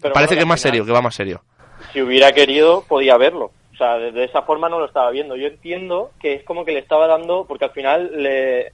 Pero 0.00 0.14
parece 0.14 0.34
bueno, 0.34 0.38
que 0.38 0.42
es 0.42 0.46
más 0.46 0.60
final, 0.60 0.72
serio, 0.72 0.86
que 0.86 0.92
va 0.92 1.02
más 1.02 1.14
serio. 1.14 1.42
Si 1.92 2.00
hubiera 2.00 2.32
querido, 2.32 2.84
podía 2.88 3.16
verlo. 3.18 3.50
O 3.72 3.76
sea, 3.76 3.96
de, 3.98 4.12
de 4.12 4.24
esa 4.24 4.42
forma 4.42 4.68
no 4.68 4.78
lo 4.78 4.86
estaba 4.86 5.10
viendo. 5.10 5.36
Yo 5.36 5.48
entiendo 5.48 6.12
que 6.20 6.34
es 6.34 6.44
como 6.44 6.64
que 6.64 6.72
le 6.72 6.78
estaba 6.78 7.06
dando, 7.06 7.44
porque 7.46 7.64
al 7.64 7.72
final 7.72 8.10
le... 8.22 8.72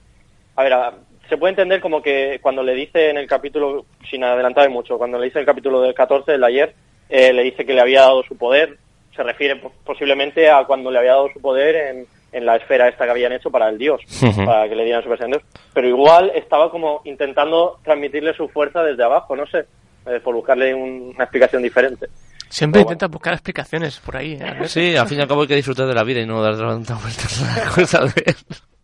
A 0.55 0.63
ver, 0.63 0.73
a- 0.73 0.93
se 1.29 1.37
puede 1.37 1.51
entender 1.51 1.79
como 1.79 2.01
que 2.01 2.39
cuando 2.41 2.63
le 2.63 2.73
dice 2.73 3.09
en 3.09 3.17
el 3.17 3.27
capítulo, 3.27 3.85
sin 4.09 4.23
adelantar 4.23 4.69
mucho, 4.69 4.97
cuando 4.97 5.17
le 5.17 5.25
dice 5.25 5.39
en 5.39 5.41
el 5.43 5.45
capítulo 5.47 5.81
del 5.81 5.93
14, 5.93 6.33
el 6.33 6.41
de 6.41 6.47
ayer, 6.47 6.75
eh, 7.09 7.31
le 7.33 7.43
dice 7.43 7.65
que 7.65 7.73
le 7.73 7.81
había 7.81 8.01
dado 8.01 8.23
su 8.23 8.35
poder, 8.37 8.77
se 9.15 9.23
refiere 9.23 9.55
po- 9.57 9.71
posiblemente 9.85 10.49
a 10.49 10.63
cuando 10.65 10.91
le 10.91 10.99
había 10.99 11.11
dado 11.11 11.29
su 11.33 11.39
poder 11.41 11.75
en, 11.75 12.05
en 12.31 12.45
la 12.45 12.55
esfera 12.57 12.87
esta 12.87 13.05
que 13.05 13.11
habían 13.11 13.31
hecho 13.33 13.49
para 13.49 13.69
el 13.69 13.77
dios, 13.77 14.01
para 14.45 14.67
que 14.69 14.75
le 14.75 14.83
dieran 14.85 15.03
Super 15.03 15.17
Saiyan 15.17 15.31
2. 15.39 15.41
Pero 15.73 15.87
igual 15.87 16.31
estaba 16.35 16.69
como 16.71 17.01
intentando 17.05 17.79
transmitirle 17.83 18.33
su 18.33 18.47
fuerza 18.49 18.83
desde 18.83 19.03
abajo, 19.03 19.35
no 19.35 19.45
sé, 19.47 19.65
eh, 20.07 20.19
por 20.23 20.35
buscarle 20.35 20.73
un- 20.73 21.13
una 21.15 21.23
explicación 21.23 21.63
diferente. 21.63 22.07
Siempre 22.51 22.79
Pero 22.79 22.85
bueno. 22.85 22.93
intenta 22.95 23.07
buscar 23.13 23.33
explicaciones 23.33 23.99
por 23.99 24.17
ahí. 24.17 24.33
¿eh? 24.41 24.67
Sí, 24.67 24.95
al 24.95 25.07
fin 25.07 25.19
y 25.19 25.21
al 25.21 25.27
cabo 25.27 25.41
hay 25.43 25.47
que 25.47 25.55
disfrutar 25.55 25.85
de 25.85 25.93
la 25.93 26.03
vida 26.03 26.21
y 26.21 26.25
no 26.25 26.41
dar 26.41 26.57
tantas 26.57 26.99
vueltas 27.01 27.43
a 27.43 27.65
la 27.65 27.69
cosa 27.71 27.99
de 28.05 28.23
ver. 28.25 28.35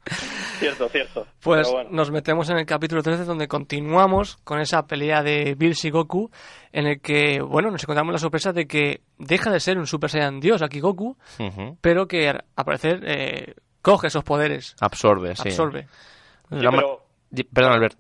Cierto, 0.59 0.87
cierto. 0.89 1.27
Pues 1.41 1.69
bueno. 1.69 1.89
nos 1.91 2.11
metemos 2.11 2.49
en 2.49 2.57
el 2.57 2.65
capítulo 2.65 3.03
13 3.03 3.25
donde 3.25 3.47
continuamos 3.47 4.37
con 4.43 4.59
esa 4.61 4.85
pelea 4.87 5.21
de 5.21 5.53
Bills 5.55 5.83
y 5.83 5.89
Goku 5.89 6.31
en 6.71 6.87
el 6.87 7.01
que, 7.01 7.41
bueno, 7.41 7.71
nos 7.71 7.83
encontramos 7.83 8.13
la 8.13 8.19
sorpresa 8.19 8.53
de 8.53 8.65
que 8.67 9.01
deja 9.17 9.51
de 9.51 9.59
ser 9.59 9.77
un 9.77 9.85
Super 9.87 10.09
Saiyan 10.09 10.39
Dios 10.39 10.61
aquí 10.61 10.79
Goku, 10.79 11.17
pero 11.81 12.07
que 12.07 12.29
al 12.29 12.43
parecer 12.65 13.01
eh, 13.05 13.53
coge 13.81 14.07
esos 14.07 14.23
poderes, 14.23 14.75
Absorbe, 14.79 15.35
sí. 15.35 15.49
absorbe. 15.49 15.87
Sí, 16.49 16.57
pero- 16.61 17.01
Perdón, 17.53 17.73
Albert. 17.73 17.97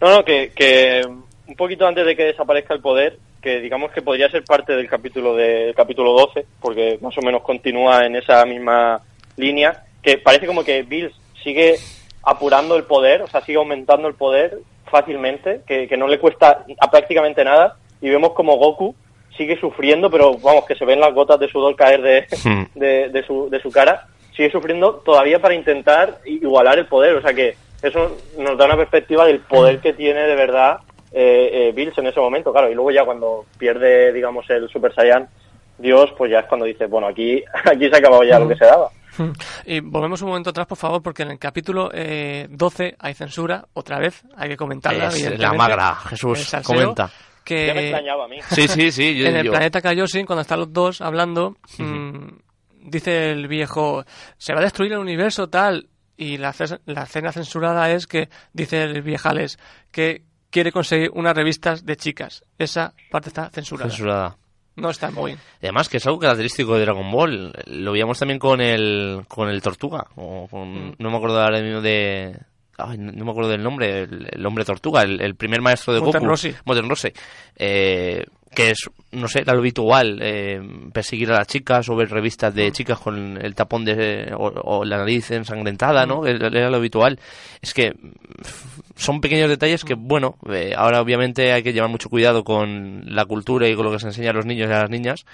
No, 0.00 0.10
no, 0.16 0.24
que, 0.24 0.52
que 0.54 1.02
un 1.06 1.54
poquito 1.56 1.86
antes 1.86 2.06
de 2.06 2.16
que 2.16 2.24
desaparezca 2.24 2.72
el 2.74 2.80
poder, 2.80 3.18
que 3.42 3.60
digamos 3.60 3.92
que 3.92 4.00
podría 4.00 4.30
ser 4.30 4.42
parte 4.44 4.72
del 4.74 4.88
capítulo 4.88 5.34
del 5.36 5.74
capítulo 5.74 6.12
12, 6.12 6.46
porque 6.60 6.98
más 7.02 7.16
o 7.18 7.22
menos 7.22 7.42
continúa 7.42 8.06
en 8.06 8.16
esa 8.16 8.44
misma 8.46 9.02
línea, 9.36 9.84
que 10.02 10.16
parece 10.16 10.46
como 10.46 10.64
que 10.64 10.82
Bills 10.82 11.14
sigue 11.44 11.76
apurando 12.24 12.74
el 12.76 12.84
poder, 12.84 13.22
o 13.22 13.28
sea, 13.28 13.42
sigue 13.42 13.58
aumentando 13.58 14.08
el 14.08 14.14
poder 14.14 14.58
fácilmente, 14.90 15.60
que, 15.66 15.86
que 15.86 15.96
no 15.96 16.08
le 16.08 16.18
cuesta 16.18 16.64
a 16.80 16.90
prácticamente 16.90 17.44
nada, 17.44 17.76
y 18.00 18.08
vemos 18.08 18.32
como 18.32 18.56
Goku 18.56 18.94
sigue 19.36 19.58
sufriendo, 19.60 20.10
pero 20.10 20.36
vamos, 20.38 20.64
que 20.64 20.74
se 20.74 20.84
ven 20.84 21.00
las 21.00 21.12
gotas 21.14 21.38
de 21.38 21.48
sudor 21.48 21.76
caer 21.76 22.02
de, 22.02 22.26
Hmm. 22.44 22.64
de, 22.74 23.08
de 23.08 23.22
su, 23.26 23.48
de 23.50 23.60
su 23.60 23.70
cara, 23.70 24.06
sigue 24.36 24.50
sufriendo 24.50 24.96
todavía 25.04 25.40
para 25.40 25.54
intentar 25.54 26.18
igualar 26.24 26.78
el 26.78 26.86
poder. 26.86 27.16
O 27.16 27.22
sea 27.22 27.34
que 27.34 27.56
eso 27.82 28.16
nos 28.38 28.56
da 28.56 28.66
una 28.66 28.76
perspectiva 28.76 29.26
del 29.26 29.40
poder 29.40 29.80
que 29.80 29.92
tiene 29.92 30.22
de 30.22 30.34
verdad 30.34 30.78
eh, 31.12 31.68
eh, 31.68 31.72
Bills 31.74 31.96
en 31.98 32.06
ese 32.06 32.20
momento, 32.20 32.52
claro. 32.52 32.70
Y 32.70 32.74
luego 32.74 32.90
ya 32.90 33.04
cuando 33.04 33.44
pierde, 33.58 34.12
digamos, 34.12 34.48
el 34.50 34.68
Super 34.68 34.94
Saiyan 34.94 35.28
Dios, 35.78 36.12
pues 36.16 36.30
ya 36.30 36.40
es 36.40 36.46
cuando 36.46 36.66
dice, 36.66 36.86
bueno, 36.86 37.08
aquí, 37.08 37.42
aquí 37.64 37.88
se 37.88 37.94
ha 37.94 37.98
acabado 37.98 38.24
ya 38.24 38.38
lo 38.38 38.48
que 38.48 38.56
se 38.56 38.64
daba. 38.64 38.90
Y 39.66 39.80
volvemos 39.80 40.20
un 40.22 40.28
momento 40.28 40.50
atrás, 40.50 40.66
por 40.66 40.78
favor, 40.78 41.02
porque 41.02 41.22
en 41.22 41.30
el 41.32 41.38
capítulo 41.38 41.90
eh, 41.92 42.46
12 42.50 42.96
hay 42.98 43.14
censura, 43.14 43.66
otra 43.74 43.98
vez, 43.98 44.22
hay 44.36 44.48
que 44.50 44.56
comentarla. 44.56 45.08
Es 45.08 45.38
la 45.38 45.52
magra, 45.52 45.94
Jesús, 45.96 46.40
salseo, 46.40 46.74
comenta. 46.74 47.06
Ya 47.06 47.12
me 47.12 47.44
Que 47.44 47.70
extrañaba 47.90 48.24
a 48.24 48.28
mí. 48.28 48.38
Sí, 48.50 48.68
sí, 48.68 48.90
sí. 48.90 49.16
Yo, 49.16 49.26
en 49.26 49.36
el 49.36 49.44
yo- 49.46 49.50
planeta 49.52 49.82
Kaioshin, 49.82 50.24
cuando 50.26 50.42
están 50.42 50.60
los 50.60 50.72
dos 50.72 51.00
hablando, 51.00 51.56
mm, 51.78 52.28
dice 52.86 53.32
el 53.32 53.48
viejo, 53.48 54.04
se 54.38 54.54
va 54.54 54.60
a 54.60 54.62
destruir 54.62 54.92
el 54.92 54.98
universo 54.98 55.48
tal, 55.48 55.88
y 56.16 56.38
la, 56.38 56.54
la 56.86 57.02
escena 57.02 57.32
censurada 57.32 57.90
es 57.90 58.06
que 58.06 58.28
dice 58.52 58.82
el 58.84 59.02
viejales 59.02 59.58
que 59.90 60.22
quiere 60.50 60.70
conseguir 60.72 61.10
unas 61.12 61.34
revistas 61.34 61.84
de 61.84 61.96
chicas. 61.96 62.44
Esa 62.58 62.94
parte 63.10 63.28
está 63.28 63.50
censurada. 63.50 63.90
Censurada. 63.90 64.36
No 64.76 64.90
está 64.90 65.10
muy. 65.10 65.36
Además 65.62 65.88
que 65.88 65.98
es 65.98 66.06
algo 66.06 66.18
característico 66.18 66.74
de 66.74 66.80
Dragon 66.80 67.10
Ball. 67.10 67.52
Lo 67.66 67.92
veíamos 67.92 68.18
también 68.18 68.38
con 68.38 68.60
el, 68.60 69.24
con 69.28 69.48
el 69.48 69.62
Tortuga. 69.62 70.06
O 70.16 70.48
con, 70.48 70.88
Mm. 70.88 70.94
No 70.98 71.10
me 71.10 71.16
acuerdo 71.16 71.40
ahora 71.40 71.60
mismo 71.60 71.80
de... 71.80 72.36
ay, 72.78 72.98
no 72.98 73.24
me 73.24 73.30
acuerdo 73.30 73.50
del 73.50 73.62
nombre. 73.62 74.02
El, 74.02 74.28
el 74.32 74.46
hombre 74.46 74.64
Tortuga, 74.64 75.02
el, 75.02 75.20
el 75.20 75.36
primer 75.36 75.60
maestro 75.62 75.94
de 75.94 76.00
Muten 76.00 76.20
Goku. 76.20 76.30
Rossi. 76.30 76.54
Muten 76.64 76.88
Rossi. 76.88 77.08
Eh, 77.56 78.24
que 78.54 78.70
es, 78.70 78.88
no 79.12 79.28
sé, 79.28 79.40
era 79.40 79.52
lo 79.52 79.60
habitual. 79.60 80.18
eh, 80.22 80.60
perseguir 80.92 81.30
a 81.32 81.38
las 81.38 81.46
chicas 81.46 81.88
o 81.88 81.96
ver 81.96 82.08
revistas 82.10 82.52
Mm. 82.52 82.56
de 82.56 82.72
chicas 82.72 82.98
con 82.98 83.38
el 83.44 83.54
tapón 83.54 83.84
de... 83.84 84.32
o, 84.36 84.46
o 84.46 84.84
la 84.84 84.98
nariz 84.98 85.30
ensangrentada, 85.32 86.06
Mm. 86.06 86.08
¿no? 86.08 86.26
Era 86.26 86.46
era 86.48 86.70
lo 86.70 86.76
habitual. 86.76 87.18
Es 87.60 87.74
que 87.74 87.92
son 88.96 89.20
pequeños 89.20 89.48
detalles 89.48 89.84
que, 89.84 89.94
bueno, 89.94 90.36
eh, 90.50 90.72
ahora 90.76 91.00
obviamente 91.00 91.52
hay 91.52 91.62
que 91.62 91.72
llevar 91.72 91.90
mucho 91.90 92.08
cuidado 92.08 92.44
con 92.44 93.02
la 93.06 93.24
cultura 93.24 93.68
y 93.68 93.74
con 93.74 93.84
lo 93.84 93.92
que 93.92 93.98
se 93.98 94.06
enseña 94.06 94.30
a 94.30 94.34
los 94.34 94.46
niños 94.46 94.68
y 94.70 94.72
a 94.72 94.80
las 94.82 94.90
niñas, 94.90 95.24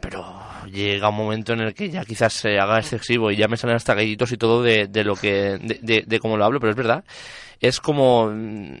pero 0.00 0.24
llega 0.72 1.10
un 1.10 1.16
momento 1.16 1.52
en 1.52 1.60
el 1.60 1.74
que 1.74 1.90
ya 1.90 2.04
quizás 2.06 2.32
se 2.32 2.58
haga 2.58 2.78
excesivo 2.78 3.30
y 3.30 3.36
ya 3.36 3.48
me 3.48 3.58
salen 3.58 3.76
hasta 3.76 3.92
gallitos 3.94 4.32
y 4.32 4.38
todo 4.38 4.62
de, 4.62 4.86
de 4.86 5.04
lo 5.04 5.14
que, 5.14 5.58
de, 5.60 5.78
de, 5.82 6.04
de 6.06 6.18
cómo 6.18 6.38
lo 6.38 6.44
hablo, 6.46 6.58
pero 6.58 6.70
es 6.70 6.76
verdad. 6.76 7.04
Es 7.60 7.80
como, 7.80 8.30
mm, 8.30 8.76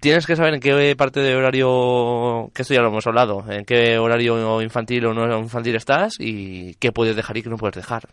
tienes 0.00 0.26
que 0.26 0.36
saber 0.36 0.54
en 0.54 0.60
qué 0.60 0.94
parte 0.96 1.20
de 1.20 1.34
horario, 1.34 2.50
que 2.54 2.62
esto 2.62 2.74
ya 2.74 2.80
lo 2.80 2.88
hemos 2.88 3.06
hablado, 3.06 3.44
en 3.48 3.64
qué 3.64 3.98
horario 3.98 4.60
infantil 4.62 5.06
o 5.06 5.14
no 5.14 5.38
infantil 5.38 5.76
estás 5.76 6.14
y 6.18 6.74
qué 6.74 6.92
puedes 6.92 7.16
dejar 7.16 7.36
y 7.36 7.42
qué 7.42 7.50
no 7.50 7.56
puedes 7.56 7.76
dejar. 7.76 8.08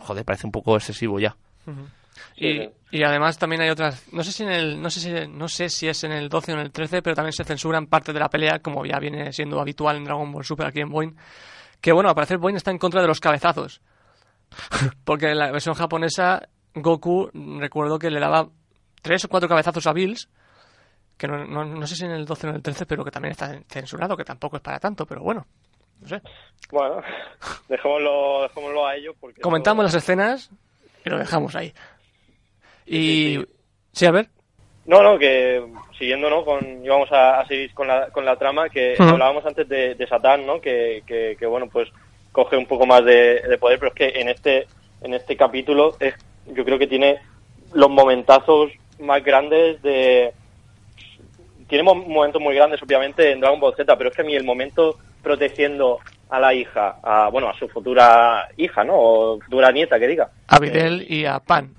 Joder, 0.00 0.24
parece 0.24 0.46
un 0.46 0.52
poco 0.52 0.76
excesivo 0.76 1.18
ya. 1.18 1.36
Y, 2.36 2.68
y 2.90 3.02
además 3.02 3.38
también 3.38 3.62
hay 3.62 3.70
otras, 3.70 4.04
no 4.12 4.22
sé 4.22 4.32
si 4.32 4.44
en 4.44 4.50
el, 4.50 4.80
no 4.80 4.90
sé 4.90 5.00
si, 5.00 5.28
no 5.28 5.48
sé 5.48 5.68
si 5.68 5.88
es 5.88 6.04
en 6.04 6.12
el 6.12 6.28
12 6.28 6.52
o 6.52 6.54
en 6.54 6.60
el 6.60 6.70
13, 6.70 7.02
pero 7.02 7.14
también 7.14 7.32
se 7.32 7.44
censuran 7.44 7.86
parte 7.86 8.12
de 8.12 8.20
la 8.20 8.30
pelea, 8.30 8.60
como 8.60 8.86
ya 8.86 8.98
viene 8.98 9.32
siendo 9.32 9.60
habitual 9.60 9.96
en 9.96 10.04
Dragon 10.04 10.30
Ball 10.30 10.44
Super 10.44 10.66
aquí 10.66 10.80
en 10.80 10.88
Boeing, 10.88 11.14
que 11.80 11.92
bueno, 11.92 12.08
al 12.08 12.14
parecer 12.14 12.38
Boeing 12.38 12.56
está 12.56 12.70
en 12.70 12.78
contra 12.78 13.02
de 13.02 13.08
los 13.08 13.20
cabezazos. 13.20 13.80
Porque 15.04 15.30
en 15.30 15.38
la 15.38 15.50
versión 15.50 15.74
japonesa, 15.74 16.48
Goku, 16.74 17.30
mm, 17.32 17.60
recuerdo 17.60 17.98
que 17.98 18.10
le 18.10 18.20
daba 18.20 18.48
tres 19.02 19.24
o 19.24 19.28
cuatro 19.28 19.48
cabezazos 19.48 19.86
a 19.86 19.92
Bills, 19.92 20.28
que 21.18 21.28
no, 21.28 21.44
no, 21.44 21.64
no 21.64 21.86
sé 21.86 21.96
si 21.96 22.04
en 22.04 22.12
el 22.12 22.24
12 22.24 22.46
o 22.46 22.50
en 22.50 22.56
el 22.56 22.62
13, 22.62 22.86
pero 22.86 23.04
que 23.04 23.10
también 23.10 23.32
está 23.32 23.60
censurado, 23.68 24.16
que 24.16 24.24
tampoco 24.24 24.56
es 24.56 24.62
para 24.62 24.78
tanto, 24.78 25.04
pero 25.04 25.20
bueno, 25.22 25.46
no 26.00 26.08
sé. 26.08 26.22
Bueno, 26.70 27.02
dejémoslo, 27.68 28.42
dejémoslo 28.42 28.86
a 28.86 28.96
ellos 28.96 29.14
porque... 29.20 29.40
Comentamos 29.40 29.84
las 29.84 29.94
escenas 29.94 30.50
y 31.04 31.10
lo 31.10 31.18
dejamos 31.18 31.54
ahí. 31.56 31.74
Y... 32.86 33.36
Sí, 33.36 33.46
Sí, 33.98 34.06
a 34.06 34.12
ver. 34.12 34.28
No, 34.86 35.02
no, 35.02 35.18
que 35.18 35.60
siguiendo, 35.98 36.30
¿no? 36.30 36.44
Con, 36.44 36.84
íbamos 36.84 37.10
a, 37.10 37.40
a 37.40 37.46
seguir 37.48 37.74
con 37.74 37.88
la, 37.88 38.10
con 38.10 38.24
la 38.24 38.36
trama 38.36 38.68
que 38.68 38.94
hablábamos 38.96 39.44
antes 39.44 39.68
de, 39.68 39.96
de 39.96 40.06
Satán, 40.06 40.46
¿no? 40.46 40.60
Que, 40.60 41.02
que, 41.04 41.36
que, 41.36 41.46
bueno, 41.46 41.66
pues 41.68 41.88
coge 42.30 42.56
un 42.56 42.66
poco 42.66 42.86
más 42.86 43.04
de, 43.04 43.40
de 43.40 43.58
poder, 43.58 43.80
pero 43.80 43.90
es 43.90 43.96
que 43.96 44.20
en 44.20 44.28
este, 44.28 44.68
en 45.02 45.14
este 45.14 45.36
capítulo 45.36 45.96
es, 45.98 46.14
yo 46.46 46.64
creo 46.64 46.78
que 46.78 46.86
tiene 46.86 47.18
los 47.72 47.90
momentazos 47.90 48.70
más 49.00 49.24
grandes 49.24 49.82
de... 49.82 50.32
Tiene 51.68 51.84
mo- 51.84 51.94
momentos 51.94 52.40
muy 52.40 52.54
grandes, 52.54 52.82
obviamente, 52.82 53.30
en 53.30 53.40
Dragon 53.40 53.60
Ball 53.60 53.74
Z, 53.76 53.96
pero 53.96 54.10
es 54.10 54.16
que 54.16 54.22
a 54.22 54.24
mí 54.24 54.34
el 54.34 54.44
momento 54.44 54.96
protegiendo 55.22 55.98
a 56.30 56.40
la 56.40 56.52
hija, 56.54 56.96
a, 57.02 57.28
bueno, 57.30 57.48
a 57.48 57.54
su 57.58 57.68
futura 57.68 58.48
hija, 58.56 58.84
¿no? 58.84 58.94
O 58.96 59.40
futura 59.40 59.70
nieta, 59.70 59.98
que 59.98 60.06
diga. 60.08 60.30
A 60.48 60.58
Videl 60.58 61.06
y 61.08 61.24
a 61.26 61.38
Pan. 61.38 61.74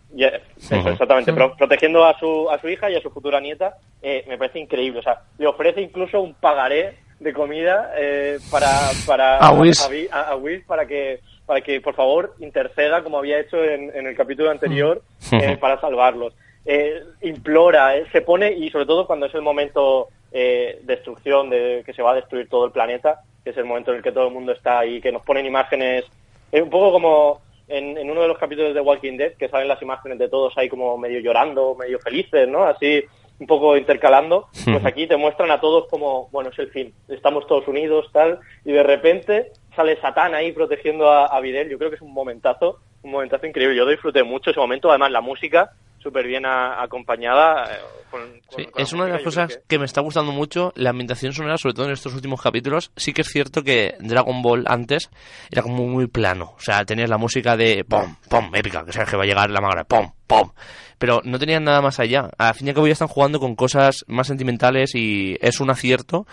Eso, 0.57 0.89
exactamente, 0.89 1.31
pro- 1.33 1.55
protegiendo 1.57 2.05
a 2.05 2.17
su, 2.19 2.49
a 2.49 2.59
su 2.59 2.67
hija 2.69 2.89
y 2.89 2.95
a 2.95 3.01
su 3.01 3.09
futura 3.11 3.39
nieta, 3.39 3.75
eh, 4.01 4.23
me 4.27 4.37
parece 4.37 4.59
increíble. 4.59 4.99
O 4.99 5.03
sea, 5.03 5.21
le 5.37 5.47
ofrece 5.47 5.81
incluso 5.81 6.19
un 6.21 6.33
pagaré 6.35 6.95
de 7.19 7.33
comida 7.33 7.91
eh, 7.97 8.39
para, 8.49 8.69
para 9.05 9.37
A 9.37 9.51
Whis. 9.51 9.81
a, 10.11 10.31
a- 10.31 10.37
para 10.67 10.85
que 10.87 11.19
para 11.45 11.61
que 11.61 11.81
por 11.81 11.95
favor 11.95 12.35
interceda 12.39 13.03
como 13.03 13.17
había 13.17 13.39
hecho 13.39 13.63
en, 13.63 13.91
en 13.95 14.05
el 14.05 14.15
capítulo 14.15 14.51
anterior 14.51 15.01
eh, 15.31 15.57
para 15.59 15.81
salvarlos. 15.81 16.33
Eh, 16.65 17.01
implora, 17.21 17.97
eh, 17.97 18.05
se 18.11 18.21
pone 18.21 18.51
y 18.51 18.69
sobre 18.69 18.85
todo 18.85 19.07
cuando 19.07 19.25
es 19.25 19.33
el 19.33 19.41
momento 19.41 20.09
eh, 20.31 20.79
destrucción 20.83 21.49
de 21.49 21.81
que 21.85 21.93
se 21.93 22.03
va 22.03 22.11
a 22.11 22.15
destruir 22.15 22.47
todo 22.47 22.65
el 22.65 22.71
planeta, 22.71 23.21
que 23.43 23.49
es 23.49 23.57
el 23.57 23.65
momento 23.65 23.91
en 23.91 23.97
el 23.97 24.03
que 24.03 24.11
todo 24.11 24.27
el 24.27 24.33
mundo 24.33 24.51
está 24.51 24.79
ahí, 24.79 25.01
que 25.01 25.11
nos 25.11 25.23
ponen 25.23 25.45
imágenes, 25.45 26.05
eh, 26.51 26.61
un 26.61 26.69
poco 26.69 26.91
como 26.91 27.41
en, 27.67 27.97
en 27.97 28.09
uno 28.09 28.21
de 28.21 28.27
los 28.27 28.37
capítulos 28.37 28.73
de 28.73 28.81
Walking 28.81 29.17
Dead, 29.17 29.33
que 29.33 29.49
salen 29.49 29.67
las 29.67 29.81
imágenes 29.81 30.19
de 30.19 30.29
todos 30.29 30.55
ahí 30.57 30.69
como 30.69 30.97
medio 30.97 31.19
llorando, 31.19 31.75
medio 31.75 31.99
felices, 31.99 32.47
¿no? 32.47 32.63
Así 32.63 33.03
un 33.39 33.47
poco 33.47 33.77
intercalando, 33.77 34.49
pues 34.65 34.85
aquí 34.85 35.07
te 35.07 35.15
muestran 35.15 35.49
a 35.49 35.61
todos 35.61 35.87
como, 35.87 36.27
bueno, 36.29 36.49
es 36.49 36.59
el 36.59 36.69
fin, 36.71 36.93
estamos 37.07 37.47
todos 37.47 37.67
unidos, 37.69 38.09
tal, 38.11 38.39
y 38.65 38.73
de 38.73 38.83
repente 38.83 39.53
sale 39.75 39.99
Satán 40.01 40.35
ahí 40.35 40.51
protegiendo 40.51 41.09
a, 41.09 41.25
a 41.25 41.39
Videl, 41.39 41.69
yo 41.69 41.77
creo 41.77 41.89
que 41.89 41.95
es 41.95 42.01
un 42.01 42.13
momentazo, 42.13 42.79
un 43.01 43.11
momentazo 43.11 43.47
increíble, 43.47 43.77
yo 43.77 43.85
disfruté 43.85 44.23
mucho 44.23 44.51
ese 44.51 44.59
momento, 44.59 44.89
además 44.89 45.11
la 45.11 45.21
música 45.21 45.71
súper 46.01 46.25
bien 46.27 46.45
a- 46.45 46.81
acompañada. 46.81 47.65
eh, 47.73 47.79
con- 48.09 48.39
Sí, 48.55 48.65
con 48.65 48.81
es 48.81 48.93
una 48.93 49.05
de 49.05 49.11
las 49.11 49.21
cosas 49.21 49.59
que... 49.67 49.77
me 49.77 49.85
está 49.85 50.01
gustando 50.01 50.31
mucho, 50.31 50.71
la 50.75 50.89
ambientación 50.89 51.31
sonora, 51.33 51.57
sobre 51.57 51.75
todo 51.75 51.85
en 51.85 51.91
estos 51.91 52.13
últimos 52.15 52.41
capítulos. 52.41 52.91
Sí 52.95 53.13
que 53.13 53.21
es 53.21 53.27
cierto 53.27 53.63
que 53.63 53.95
Dragon 53.99 54.41
Ball 54.41 54.63
antes 54.67 55.09
era 55.51 55.61
como 55.61 55.85
muy 55.85 56.07
plano. 56.07 56.53
O 56.57 56.59
sea, 56.61 56.83
tenías 56.85 57.09
la 57.09 57.17
música 57.17 57.55
de 57.55 57.85
pom, 57.87 58.15
pom, 58.29 58.49
épica, 58.55 58.83
que 58.85 58.91
sabes 58.93 59.09
que 59.09 59.17
va 59.17 59.23
a 59.23 59.27
llegar 59.27 59.49
la 59.51 59.61
magra, 59.61 59.83
pom, 59.83 60.11
pom. 60.25 60.51
Pero 60.97 61.21
no 61.23 61.37
tenían 61.39 61.63
nada 61.63 61.81
más 61.81 61.99
allá. 61.99 62.29
Al 62.37 62.53
fin 62.55 62.67
y 62.67 62.69
al 62.71 62.75
cabo 62.75 62.87
ya 62.87 62.93
están 62.93 63.07
jugando 63.07 63.39
con 63.39 63.55
cosas 63.55 64.03
más 64.07 64.27
sentimentales 64.27 64.95
y 64.95 65.37
es 65.39 65.59
un 65.59 65.69
acierto. 65.69 66.25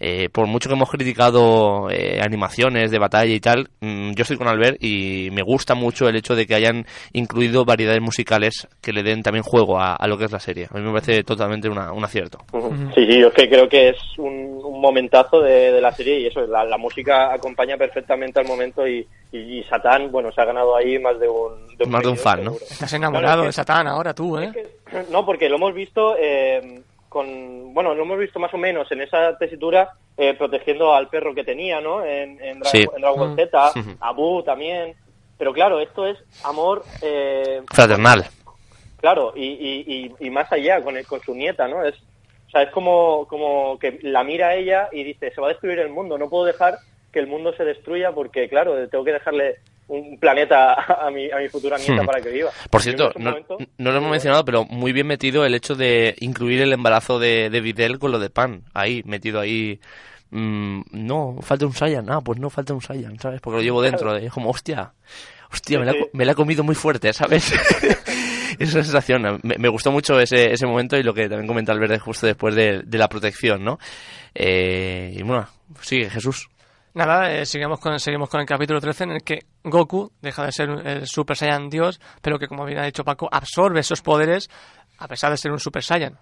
Eh, 0.00 0.28
por 0.30 0.46
mucho 0.46 0.68
que 0.68 0.74
hemos 0.74 0.90
criticado 0.90 1.88
eh, 1.90 2.20
animaciones 2.22 2.90
de 2.90 2.98
batalla 2.98 3.32
y 3.32 3.40
tal, 3.40 3.68
mm, 3.80 4.12
yo 4.12 4.22
estoy 4.22 4.36
con 4.36 4.48
Albert 4.48 4.82
y 4.82 5.28
me 5.32 5.42
gusta 5.42 5.74
mucho 5.74 6.08
el 6.08 6.16
hecho 6.16 6.34
de 6.34 6.46
que 6.46 6.54
hayan 6.54 6.84
incluido 7.12 7.64
variedades 7.64 8.00
musicales 8.02 8.66
que 8.82 8.92
le 8.92 9.02
den 9.02 9.22
también 9.22 9.44
juego 9.44 9.78
a, 9.78 9.94
a 9.94 10.06
lo 10.08 10.18
que 10.18 10.24
es 10.24 10.32
la 10.32 10.40
serie. 10.40 10.66
A 10.70 10.74
mí 10.78 10.82
me 10.82 10.92
parece 10.92 11.22
totalmente 11.24 11.68
una- 11.68 11.92
un 11.92 12.04
acierto. 12.04 12.38
Sí, 12.94 13.06
sí, 13.06 13.18
yo 13.20 13.28
es 13.28 13.34
que 13.34 13.48
creo 13.48 13.68
que 13.68 13.90
es 13.90 13.96
un, 14.18 14.60
un 14.64 14.80
momentazo 14.80 15.40
de, 15.40 15.72
de 15.72 15.80
la 15.80 15.92
serie 15.92 16.20
y 16.20 16.26
eso, 16.26 16.40
la, 16.46 16.64
la 16.64 16.76
música 16.78 17.32
acompaña 17.32 17.76
perfectamente 17.76 18.40
al 18.40 18.46
momento 18.46 18.86
y, 18.86 19.06
y, 19.32 19.38
y 19.60 19.64
Satán, 19.64 20.10
bueno, 20.10 20.30
se 20.32 20.40
ha 20.40 20.44
ganado 20.44 20.76
ahí 20.76 20.98
más 20.98 21.18
de 21.20 21.28
un... 21.28 21.64
Más 21.90 22.02
de 22.02 22.08
un 22.08 22.16
fan, 22.16 22.44
¿no? 22.44 22.52
Estás 22.52 22.92
enamorado 22.92 23.26
Claro, 23.26 23.42
es 23.42 23.48
de 23.48 23.52
Satán 23.52 23.86
ahora 23.86 24.14
tú, 24.14 24.38
¿eh? 24.38 24.46
Es 24.46 24.52
que- 24.52 25.12
no, 25.12 25.24
porque 25.24 25.48
lo 25.48 25.56
hemos 25.56 25.74
visto 25.74 26.16
eh, 26.18 26.82
con, 27.14 27.72
bueno, 27.72 27.94
lo 27.94 28.02
hemos 28.02 28.18
visto 28.18 28.38
más 28.40 28.52
o 28.52 28.58
menos 28.58 28.90
en 28.92 29.00
esa 29.00 29.38
tesitura 29.38 29.92
eh, 30.18 30.34
protegiendo 30.34 30.92
al 30.92 31.08
perro 31.08 31.32
que 31.34 31.44
tenía, 31.44 31.80
¿no? 31.80 32.04
En, 32.04 32.42
en, 32.42 32.60
Dra- 32.60 32.66
Sí. 32.70 32.82
en 32.94 33.00
Dragon 33.00 33.18
Ball 33.20 33.30
Mm. 33.30 33.36
Z, 33.36 33.72
a 34.00 34.12
Buu 34.12 34.42
también. 34.42 34.94
Pero 35.38 35.52
claro, 35.52 35.78
esto 35.80 36.06
es 36.06 36.18
amor, 36.44 36.84
eh, 37.02 37.62
Fraternal. 37.72 38.24
claro, 39.00 39.32
y, 39.36 39.44
y, 39.44 39.84
y, 40.20 40.26
y 40.26 40.30
más 40.30 40.50
allá 40.52 40.82
con, 40.82 40.96
el- 40.96 41.06
con 41.06 41.20
su 41.22 41.34
nieta, 41.34 41.68
¿no? 41.68 41.84
Es, 41.84 41.94
o 42.48 42.50
sea, 42.50 42.62
es 42.62 42.70
como, 42.70 43.26
como 43.28 43.78
que 43.78 43.98
la 44.02 44.22
mira 44.24 44.48
a 44.48 44.54
ella 44.56 44.88
y 44.92 45.04
dice, 45.04 45.30
se 45.32 45.40
va 45.40 45.46
a 45.48 45.50
destruir 45.50 45.78
el 45.78 45.88
mundo, 45.90 46.18
no 46.18 46.28
puedo 46.28 46.44
dejar 46.44 46.78
que 47.12 47.20
el 47.20 47.26
mundo 47.28 47.52
se 47.56 47.64
destruya 47.64 48.10
porque, 48.12 48.48
claro, 48.48 48.88
tengo 48.88 49.04
que 49.04 49.12
dejarle 49.12 49.56
un 49.88 50.18
planeta 50.18 50.74
a 50.74 51.10
mi, 51.10 51.30
a 51.30 51.36
mi 51.38 51.48
futura 51.48 51.76
nieta 51.78 52.02
Hmm. 52.02 52.06
para 52.06 52.20
que 52.20 52.30
viva. 52.30 52.50
Por 52.70 52.80
cierto, 52.82 53.12
no, 53.16 53.30
momento- 53.30 53.58
no 53.78 53.90
lo 53.90 53.98
hemos 53.98 54.10
mencionado, 54.10 54.44
pero 54.44 54.64
muy 54.64 54.92
bien 54.92 55.06
metido 55.06 55.44
el 55.44 55.54
hecho 55.54 55.74
de 55.74 56.14
incluir 56.20 56.62
el 56.62 56.72
embarazo 56.72 57.18
de, 57.18 57.50
de 57.50 57.60
Videl 57.60 57.98
con 57.98 58.10
lo 58.10 58.18
de 58.18 58.30
Pan. 58.30 58.62
Ahí, 58.72 59.02
metido 59.04 59.40
ahí. 59.40 59.78
mm, 60.30 60.80
no, 60.92 61.36
falta 61.42 61.66
un 61.66 61.72
Saiyan. 61.74 62.10
Ah, 62.10 62.20
pues 62.20 62.38
no, 62.40 62.50
falta 62.50 62.72
un 62.74 62.80
Saiyan, 62.82 63.18
¿sabes? 63.20 63.40
Porque 63.40 63.58
lo 63.58 63.62
llevo 63.62 63.82
dentro. 63.82 64.16
Es 64.16 64.32
como, 64.32 64.50
hostia, 64.50 64.92
hostia, 65.52 65.78
me 65.78 65.84
la, 65.86 65.92
Sí, 65.92 65.98
sí. 65.98 66.04
me 66.12 66.24
la 66.24 66.32
he 66.32 66.34
comido 66.34 66.64
muy 66.64 66.74
fuerte, 66.74 67.12
¿sabes? 67.12 67.52
Esa 68.58 68.82
sensación. 68.82 69.40
Me, 69.42 69.58
me 69.58 69.68
gustó 69.68 69.92
mucho 69.92 70.18
ese, 70.18 70.52
ese 70.52 70.66
momento 70.66 70.96
y 70.96 71.02
lo 71.02 71.12
que 71.12 71.28
también 71.28 71.46
comenta 71.46 71.72
Albert 71.72 72.00
justo 72.00 72.26
después 72.26 72.54
de, 72.54 72.82
de 72.84 72.98
la 72.98 73.08
protección, 73.08 73.64
¿no? 73.64 73.78
Eh, 74.34 75.14
y 75.16 75.22
bueno, 75.22 75.46
sigue 75.80 76.08
Jesús. 76.10 76.48
Nada, 76.94 77.32
eh, 77.32 77.44
seguimos, 77.44 77.80
con, 77.80 77.98
seguimos 77.98 78.28
con 78.28 78.40
el 78.40 78.46
capítulo 78.46 78.80
13 78.80 79.04
en 79.04 79.10
el 79.10 79.22
que 79.24 79.40
Goku 79.64 80.12
deja 80.22 80.46
de 80.46 80.52
ser 80.52 80.70
el 80.70 81.06
Super 81.08 81.36
Saiyan 81.36 81.68
Dios, 81.68 82.00
pero 82.22 82.38
que, 82.38 82.46
como 82.46 82.64
bien 82.64 82.78
ha 82.78 82.84
dicho 82.84 83.02
Paco, 83.02 83.28
absorbe 83.30 83.80
esos 83.80 84.00
poderes 84.00 84.48
a 84.98 85.08
pesar 85.08 85.32
de 85.32 85.36
ser 85.36 85.50
un 85.50 85.58
Super 85.58 85.82
Saiyan. 85.82 86.16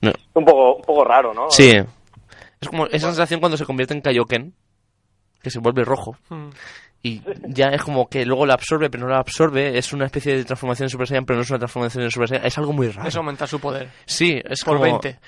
No, 0.00 0.10
un 0.34 0.44
poco, 0.44 0.76
un 0.76 0.82
poco 0.82 1.04
raro, 1.04 1.34
¿no? 1.34 1.50
Sí. 1.50 1.70
Es 2.60 2.68
como 2.68 2.86
esa 2.86 3.08
sensación 3.08 3.40
cuando 3.40 3.58
se 3.58 3.66
convierte 3.66 3.92
en 3.92 4.00
Kaioken, 4.00 4.54
que 5.42 5.50
se 5.50 5.58
vuelve 5.58 5.84
rojo. 5.84 6.16
Mm. 6.30 6.48
Y 7.04 7.20
ya 7.48 7.68
es 7.68 7.82
como 7.82 8.08
que 8.08 8.24
luego 8.24 8.46
la 8.46 8.54
absorbe, 8.54 8.88
pero 8.88 9.04
no 9.04 9.12
la 9.12 9.18
absorbe. 9.18 9.76
Es 9.76 9.92
una 9.92 10.06
especie 10.06 10.36
de 10.36 10.44
transformación 10.44 10.86
en 10.86 10.90
Super 10.90 11.08
Saiyan, 11.08 11.26
pero 11.26 11.36
no 11.36 11.42
es 11.42 11.50
una 11.50 11.58
transformación 11.58 12.04
en 12.04 12.10
Super 12.10 12.28
Saiyan. 12.28 12.46
Es 12.46 12.56
algo 12.56 12.72
muy 12.72 12.88
raro. 12.88 13.08
Es 13.08 13.16
aumentar 13.16 13.48
su 13.48 13.60
poder. 13.60 13.90
Sí, 14.06 14.40
es 14.42 14.64
Por 14.64 14.78
como... 14.78 14.84
20. 14.84 15.18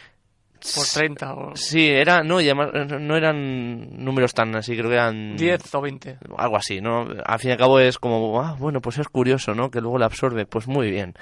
Por 0.75 0.85
30 0.87 1.35
o 1.35 1.56
Sí, 1.56 1.88
era, 1.88 2.23
no, 2.23 2.40
y 2.40 2.47
además 2.49 2.68
no 3.00 3.16
eran 3.16 4.02
números 4.04 4.33
tan 4.33 4.54
así, 4.56 4.76
creo 4.76 4.88
que 4.88 4.94
eran 4.97 5.37
10 5.37 5.75
o 5.75 5.80
20. 5.80 6.18
algo 6.38 6.56
así, 6.56 6.80
¿no? 6.80 7.06
Al 7.25 7.38
fin 7.38 7.50
y 7.50 7.52
al 7.52 7.59
cabo 7.59 7.78
es 7.80 7.99
como, 7.99 8.40
ah, 8.40 8.56
bueno, 8.59 8.80
pues 8.80 8.99
es 8.99 9.09
curioso, 9.09 9.54
¿no? 9.54 9.71
Que 9.71 9.80
luego 9.80 9.99
la 9.99 10.06
absorbe, 10.06 10.47
pues 10.47 10.66
muy 10.66 10.90
bien. 10.90 11.14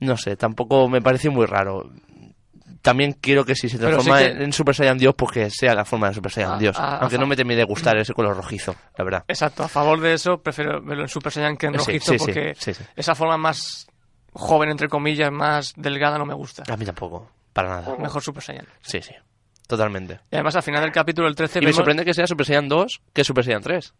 No 0.00 0.16
sé, 0.16 0.36
tampoco 0.36 0.88
me 0.88 1.00
parece 1.00 1.30
muy 1.30 1.46
raro. 1.46 1.90
También 2.82 3.12
quiero 3.18 3.44
que 3.46 3.54
si 3.54 3.68
se 3.70 3.78
transforma 3.78 4.18
sí 4.18 4.24
que- 4.26 4.44
en- 4.44 4.52
Super 4.52 4.74
Saiyan 4.74 4.98
Dios, 4.98 5.14
pues 5.16 5.32
que 5.32 5.48
sea 5.50 5.74
la 5.74 5.84
forma 5.86 6.08
de 6.08 6.14
Super 6.14 6.30
Saiyan 6.32 6.52
A- 6.54 6.58
Dios. 6.58 6.78
a- 6.78 6.98
Aunque 6.98 7.16
a- 7.16 7.18
no 7.18 7.26
me 7.26 7.34
termine 7.36 7.56
de 7.58 7.64
gustar 7.64 7.96
ese 7.96 8.12
color 8.12 8.36
rojizo, 8.36 8.74
la 8.98 9.04
verdad. 9.04 9.24
Exacto, 9.28 9.62
a 9.62 9.68
favor 9.68 10.00
de 10.00 10.12
eso 10.14 10.38
prefiero 10.42 10.82
verlo 10.82 11.04
en 11.04 11.08
Super 11.08 11.32
Saiyan 11.32 11.56
que 11.56 11.66
en 11.66 11.72
Sí, 11.74 11.78
rojizo 11.78 12.12
sí, 12.12 12.18
porque 12.18 12.54
esa 12.96 13.14
forma 13.14 13.38
más 13.38 13.86
joven, 14.34 14.70
entre 14.70 14.88
comillas, 14.88 15.30
más 15.32 15.72
delgada 15.76 16.18
no 16.18 16.26
me 16.26 16.34
gusta. 16.34 16.64
A 16.70 16.76
mí 16.76 16.84
tampoco, 16.84 17.30
para 17.54 17.68
nada. 17.80 17.96
Mejor 17.96 18.22
Super 18.22 18.42
Saiyan. 18.42 18.66
Sí, 18.82 19.00
sí, 19.00 19.14
totalmente. 19.66 20.20
Y 20.30 20.34
además 20.36 20.56
al 20.56 20.62
final 20.62 20.82
del 20.82 20.92
capítulo 20.92 21.26
el 21.28 21.34
13 21.34 21.60
Y 21.60 21.62
me 21.62 21.66
vemos- 21.68 21.76
sorprende 21.76 22.04
que 22.04 22.12
sea 22.12 22.26
Super 22.26 22.44
Saiyan 22.44 22.68
2 22.68 23.00
que 23.14 23.24
Super 23.24 23.44
Saiyan 23.44 23.62
3. 23.62 23.94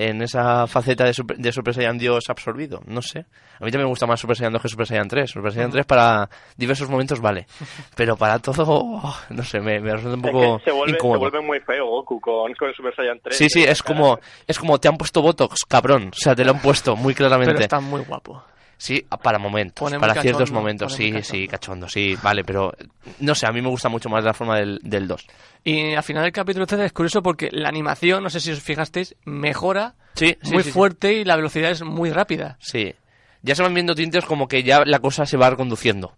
En 0.00 0.22
esa 0.22 0.68
faceta 0.68 1.02
de 1.04 1.12
Super, 1.12 1.36
de 1.38 1.50
Super 1.50 1.74
Saiyan 1.74 1.98
Dios 1.98 2.22
absorbido. 2.28 2.80
No 2.86 3.02
sé. 3.02 3.18
A 3.58 3.64
mí 3.64 3.72
también 3.72 3.80
me 3.82 3.88
gusta 3.88 4.06
más 4.06 4.20
Super 4.20 4.36
Saiyan 4.36 4.52
2 4.52 4.62
que 4.62 4.68
Super 4.68 4.86
Saiyan 4.86 5.08
3. 5.08 5.28
Super 5.28 5.50
Saiyan 5.52 5.72
3 5.72 5.86
para 5.86 6.30
diversos 6.56 6.88
momentos 6.88 7.20
vale. 7.20 7.48
Pero 7.96 8.16
para 8.16 8.38
todo, 8.38 8.64
oh, 8.68 9.16
no 9.30 9.42
sé, 9.42 9.58
me, 9.58 9.80
me 9.80 9.90
resulta 9.94 10.14
un 10.16 10.24
Es 10.24 10.30
poco 10.30 10.58
que 10.58 10.64
se 10.66 10.70
vuelve, 10.70 10.92
se 10.92 10.96
incómodo. 10.98 11.18
vuelve 11.18 11.40
muy 11.40 11.58
feo 11.58 11.84
Goku 11.86 12.20
con, 12.20 12.54
con 12.54 12.72
Super 12.74 12.94
Saiyan 12.94 13.18
3. 13.20 13.36
Sí, 13.36 13.48
sí, 13.50 13.64
es 13.64 13.82
como, 13.82 14.20
es 14.46 14.56
como 14.56 14.78
te 14.78 14.86
han 14.86 14.96
puesto 14.96 15.20
Botox, 15.20 15.64
cabrón. 15.66 16.10
O 16.12 16.16
sea, 16.16 16.36
te 16.36 16.44
lo 16.44 16.52
han 16.52 16.60
puesto 16.62 16.94
muy 16.94 17.12
pero 17.14 17.28
claramente. 17.28 17.62
está 17.62 17.80
muy 17.80 18.02
guapo. 18.02 18.44
Sí, 18.80 19.04
para 19.22 19.38
momentos, 19.40 19.90
para 19.92 20.14
ciertos 20.22 20.42
cachondo, 20.42 20.60
momentos. 20.60 20.94
Sí, 20.94 21.12
sí, 21.24 21.48
cachondo. 21.48 21.88
sí, 21.88 22.16
vale, 22.22 22.44
pero 22.44 22.72
no 23.18 23.34
sé, 23.34 23.46
a 23.46 23.50
mí 23.50 23.60
me 23.60 23.68
gusta 23.68 23.88
mucho 23.88 24.08
más 24.08 24.22
la 24.22 24.32
forma 24.32 24.56
del, 24.56 24.78
del 24.84 25.08
2. 25.08 25.26
Y 25.64 25.94
al 25.94 26.02
final 26.04 26.22
del 26.22 26.30
capítulo 26.32 26.64
13 26.64 26.84
es 26.84 26.92
curioso 26.92 27.20
porque 27.20 27.48
la 27.50 27.68
animación, 27.68 28.22
no 28.22 28.30
sé 28.30 28.38
si 28.38 28.52
os 28.52 28.62
fijasteis, 28.62 29.16
mejora 29.24 29.96
Sí, 30.14 30.36
sí, 30.42 30.52
muy 30.52 30.62
sí. 30.62 30.70
fuerte 30.70 31.12
y 31.12 31.24
la 31.24 31.34
velocidad 31.36 31.70
es 31.72 31.82
muy 31.82 32.10
rápida. 32.10 32.56
Sí. 32.60 32.94
Ya 33.42 33.54
se 33.54 33.62
van 33.62 33.74
viendo 33.74 33.94
tintes 33.96 34.24
como 34.24 34.46
que 34.48 34.62
ya 34.62 34.84
la 34.84 35.00
cosa 35.00 35.26
se 35.26 35.36
va 35.36 35.50
reconduciendo. 35.50 36.16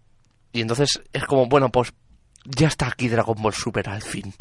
Y 0.53 0.61
entonces 0.61 1.01
es 1.13 1.25
como, 1.25 1.47
bueno, 1.47 1.69
pues 1.69 1.93
ya 2.45 2.67
está 2.67 2.87
aquí 2.87 3.07
Dragon 3.09 3.39
Ball 3.41 3.53
Super 3.53 3.89
al 3.89 4.01
fin. 4.01 4.33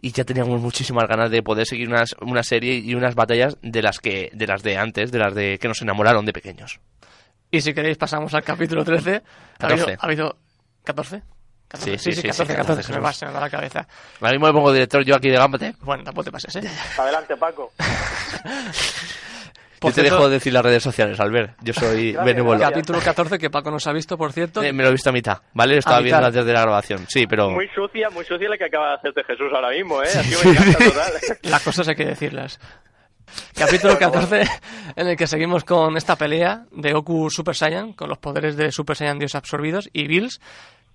Y 0.00 0.12
ya 0.12 0.24
teníamos 0.24 0.60
muchísimas 0.60 1.08
ganas 1.08 1.30
de 1.30 1.42
poder 1.42 1.66
seguir 1.66 1.88
unas, 1.88 2.14
una 2.20 2.42
serie 2.42 2.74
y 2.78 2.94
unas 2.94 3.14
batallas 3.14 3.58
de 3.62 3.82
las 3.82 3.98
que 3.98 4.30
de 4.32 4.46
las 4.46 4.62
de 4.62 4.76
antes, 4.76 5.10
de 5.12 5.18
las 5.18 5.34
de 5.34 5.58
que 5.58 5.68
nos 5.68 5.82
enamoraron 5.82 6.24
de 6.24 6.32
pequeños. 6.32 6.80
Y 7.50 7.60
si 7.60 7.74
queréis 7.74 7.96
pasamos 7.98 8.32
al 8.34 8.42
capítulo 8.44 8.84
13. 8.84 9.22
¿Ha 9.60 9.66
habido, 9.66 9.86
14. 9.86 9.96
ha 10.00 10.06
habido 10.06 10.36
14? 10.84 11.22
Sí, 11.72 11.98
sí, 11.98 12.12
sí, 12.12 12.12
sí, 12.14 12.22
14, 12.28 12.52
sí, 12.52 12.56
14, 12.56 12.82
se 12.82 12.92
me 12.92 12.98
va, 12.98 13.12
se 13.12 13.26
me 13.26 13.32
va 13.32 13.40
la 13.40 13.50
cabeza. 13.50 13.86
Ahora 14.20 14.32
mismo 14.32 14.46
me 14.48 14.52
pongo 14.52 14.72
director 14.72 15.04
yo 15.04 15.14
aquí 15.16 15.28
de 15.30 15.36
Gambate. 15.36 15.74
Bueno, 15.82 16.02
tampoco 16.02 16.24
te 16.24 16.32
pases, 16.32 16.56
¿eh? 16.56 16.68
Adelante, 16.98 17.36
Paco. 17.36 17.72
Por 19.80 19.92
yo 19.92 19.94
te 19.94 20.00
cierto- 20.02 20.16
dejo 20.18 20.28
decir 20.28 20.52
las 20.52 20.62
redes 20.62 20.82
sociales, 20.82 21.18
Albert. 21.20 21.56
Yo 21.62 21.72
soy 21.72 22.12
Gracias, 22.12 22.24
benévolo. 22.26 22.58
gracias. 22.58 22.70
Capítulo 22.70 22.98
14 23.00 23.38
que 23.38 23.48
Paco 23.48 23.70
nos 23.70 23.86
ha 23.86 23.92
visto, 23.92 24.18
por 24.18 24.30
cierto. 24.30 24.62
Eh, 24.62 24.74
me 24.74 24.82
lo 24.82 24.90
he 24.90 24.92
visto 24.92 25.08
a 25.08 25.12
mitad, 25.12 25.38
¿vale? 25.54 25.72
Lo 25.74 25.78
estaba 25.78 25.96
A 25.96 26.00
mitad. 26.00 26.18
viendo 26.18 26.26
antes 26.26 26.44
de 26.44 26.52
la 26.52 26.60
grabación. 26.60 27.06
Sí, 27.08 27.26
pero... 27.26 27.48
Muy 27.50 27.66
sucia, 27.74 28.10
muy 28.10 28.26
sucia 28.26 28.46
la 28.50 28.58
que 28.58 28.66
acaba 28.66 28.88
de 28.90 28.94
hacerte 28.96 29.24
Jesús 29.24 29.50
ahora 29.54 29.70
mismo, 29.70 30.02
¿eh? 30.02 30.08
Así 30.08 30.36
me 30.44 30.50
encanta 30.52 30.78
total. 30.84 31.12
Las 31.44 31.62
cosas 31.62 31.88
hay 31.88 31.94
que 31.94 32.04
decirlas. 32.04 32.60
Capítulo 33.56 33.96
14 33.98 34.42
en 34.96 35.08
el 35.08 35.16
que 35.16 35.26
seguimos 35.26 35.64
con 35.64 35.96
esta 35.96 36.16
pelea 36.16 36.64
de 36.72 36.92
Goku 36.92 37.30
Super 37.30 37.54
Saiyan, 37.54 37.92
con 37.92 38.08
los 38.08 38.18
poderes 38.18 38.56
de 38.56 38.72
Super 38.72 38.96
Saiyan 38.96 39.18
Dios 39.18 39.34
absorbidos, 39.34 39.88
y 39.92 40.06
Bills, 40.06 40.40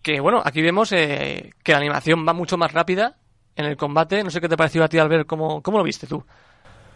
que 0.01 0.19
bueno, 0.19 0.41
aquí 0.43 0.61
vemos 0.61 0.91
eh, 0.91 1.51
que 1.63 1.71
la 1.71 1.79
animación 1.79 2.25
va 2.27 2.33
mucho 2.33 2.57
más 2.57 2.73
rápida 2.73 3.15
en 3.55 3.65
el 3.65 3.77
combate. 3.77 4.23
No 4.23 4.29
sé 4.29 4.41
qué 4.41 4.49
te 4.49 4.57
pareció 4.57 4.83
a 4.83 4.87
ti 4.89 4.97
al 4.99 5.09
ver 5.09 5.25
cómo, 5.25 5.61
cómo 5.61 5.77
lo 5.77 5.83
viste 5.83 6.07
tú. 6.07 6.23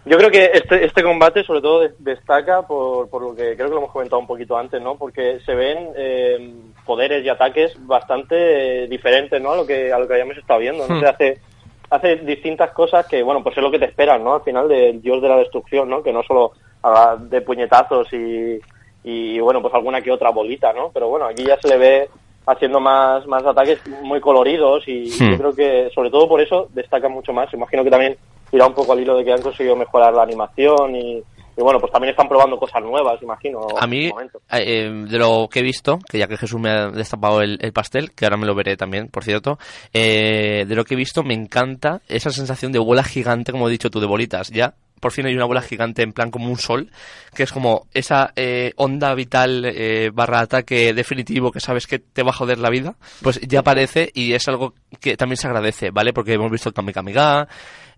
Yo 0.06 0.18
creo 0.18 0.32
que 0.32 0.52
este, 0.54 0.86
este 0.86 1.04
combate 1.04 1.44
sobre 1.44 1.62
todo 1.62 1.82
de- 1.82 1.94
destaca 2.00 2.62
por, 2.64 3.10
por 3.10 3.22
lo 3.22 3.36
que 3.36 3.56
creo 3.56 3.68
que 3.68 3.74
lo 3.74 3.78
hemos 3.80 3.92
comentado 3.92 4.20
un 4.20 4.28
poquito 4.28 4.58
antes, 4.58 4.82
¿no? 4.82 4.96
Porque 4.98 5.40
se 5.46 5.54
ven 5.54 5.90
eh, 5.96 6.54
poderes 6.86 7.24
y 7.24 7.30
ataques 7.30 7.74
bastante 7.86 8.84
eh, 8.84 8.88
diferentes, 8.88 9.42
¿no? 9.42 9.52
A 9.52 9.58
lo 9.58 9.68
que 9.68 9.92
a 9.92 10.00
lo 10.00 10.08
que 10.08 10.14
habíamos 10.14 10.38
estado 10.38 10.60
viendo, 10.62 10.88
¿no? 10.88 10.96
Hmm. 10.96 11.00
Se 11.02 11.06
hace 11.08 11.42
hace 11.90 12.18
distintas 12.18 12.72
cosas 12.72 13.08
que, 13.08 13.24
bueno, 13.24 13.42
pues 13.44 13.58
es 13.58 13.64
lo 13.64 13.72
que 13.72 13.80
te 13.80 13.86
esperan, 13.86 14.24
¿no? 14.24 14.36
Al 14.36 14.42
final 14.44 14.68
del 14.68 15.02
dios 15.02 15.22
de 15.22 15.30
la 15.30 15.38
destrucción, 15.38 15.90
¿no? 15.90 16.04
Que 16.04 16.14
no 16.14 16.24
solo 16.24 16.52
haga 16.82 17.18
de 17.18 17.42
puñetazos 17.42 18.12
y, 18.14 18.60
y 19.04 19.40
bueno, 19.40 19.62
pues 19.62 19.74
alguna 19.74 20.02
que 20.02 20.12
otra 20.12 20.30
bolita, 20.30 20.72
¿no? 20.74 20.92
Pero 20.94 21.10
bueno, 21.10 21.26
aquí 21.26 21.44
ya 21.44 21.58
se 21.60 21.68
le 21.68 21.78
ve 21.78 22.10
haciendo 22.46 22.80
más, 22.80 23.26
más 23.28 23.46
ataques 23.46 23.80
muy 24.02 24.20
coloridos 24.20 24.88
y 24.88 25.10
Hmm. 25.20 25.32
yo 25.32 25.38
creo 25.38 25.54
que 25.56 25.90
sobre 25.94 26.10
todo 26.10 26.28
por 26.28 26.42
eso 26.42 26.68
destaca 26.74 27.10
mucho 27.10 27.34
más. 27.34 27.54
Imagino 27.54 27.84
que 27.84 27.92
también 27.92 28.18
irá 28.52 28.66
un 28.66 28.74
poco 28.74 28.94
al 28.94 29.00
hilo 29.00 29.18
de 29.18 29.24
que 29.26 29.34
han 29.34 29.42
conseguido 29.42 29.76
mejorar 29.76 30.14
la 30.14 30.24
animación 30.24 30.96
y, 30.96 31.24
y 31.60 31.62
bueno, 31.62 31.78
pues 31.78 31.92
también 31.92 32.12
están 32.12 32.30
probando 32.30 32.58
cosas 32.58 32.82
nuevas, 32.82 33.22
imagino. 33.22 33.60
A 33.78 33.86
mí, 33.86 34.08
momento. 34.08 34.40
eh, 34.50 34.90
de 35.10 35.18
lo 35.18 35.50
que 35.52 35.60
he 35.60 35.64
visto, 35.64 36.00
que 36.10 36.18
ya 36.18 36.26
que 36.26 36.38
Jesús 36.38 36.58
me 36.58 36.70
ha 36.70 36.90
destapado 36.90 37.42
el, 37.42 37.58
el 37.62 37.74
pastel, 37.74 38.14
que 38.14 38.24
ahora 38.24 38.38
me 38.38 38.46
lo 38.46 38.56
veré 38.56 38.78
también, 38.78 39.10
por 39.10 39.26
cierto, 39.26 39.60
eh, 39.92 40.64
de 40.66 40.76
lo 40.76 40.86
que 40.86 40.94
he 40.94 40.98
visto 40.98 41.22
me 41.22 41.34
encanta 41.34 42.02
esa 42.08 42.32
sensación 42.32 42.72
de 42.72 42.80
bola 42.80 43.04
gigante, 43.04 43.52
como 43.52 43.68
he 43.68 43.72
dicho 43.72 43.90
tú, 43.90 44.00
de 44.00 44.08
bolitas. 44.08 44.50
Ya, 44.52 44.74
por 45.02 45.12
fin 45.12 45.26
hay 45.26 45.36
una 45.36 45.46
bola 45.46 45.62
gigante 45.62 46.02
en 46.02 46.14
plan 46.14 46.32
como 46.32 46.50
un 46.50 46.58
sol, 46.58 46.92
que 47.36 47.44
es 47.44 47.52
como 47.52 47.88
esa 47.94 48.32
eh, 48.38 48.72
onda 48.78 49.14
vital 49.14 49.66
eh, 49.66 50.12
barra 50.14 50.40
ataque 50.40 50.94
definitivo 50.94 51.52
que 51.52 51.60
sabes 51.60 51.88
que 51.88 52.00
te 52.00 52.24
va 52.24 52.30
a 52.30 52.34
joder 52.34 52.60
la 52.60 52.70
vida, 52.70 52.96
pues 53.22 53.40
ya 53.42 53.60
aparece 53.60 54.10
y 54.14 54.34
es 54.34 54.48
algo 54.48 54.76
que 55.02 55.18
también 55.18 55.38
se 55.38 55.48
agradece, 55.48 55.92
¿vale? 55.92 56.14
Porque 56.14 56.34
hemos 56.34 56.52
visto 56.52 56.70
el 56.70 56.76
Kame 56.76 56.94
Kame 56.94 57.12
Ga, 57.12 57.48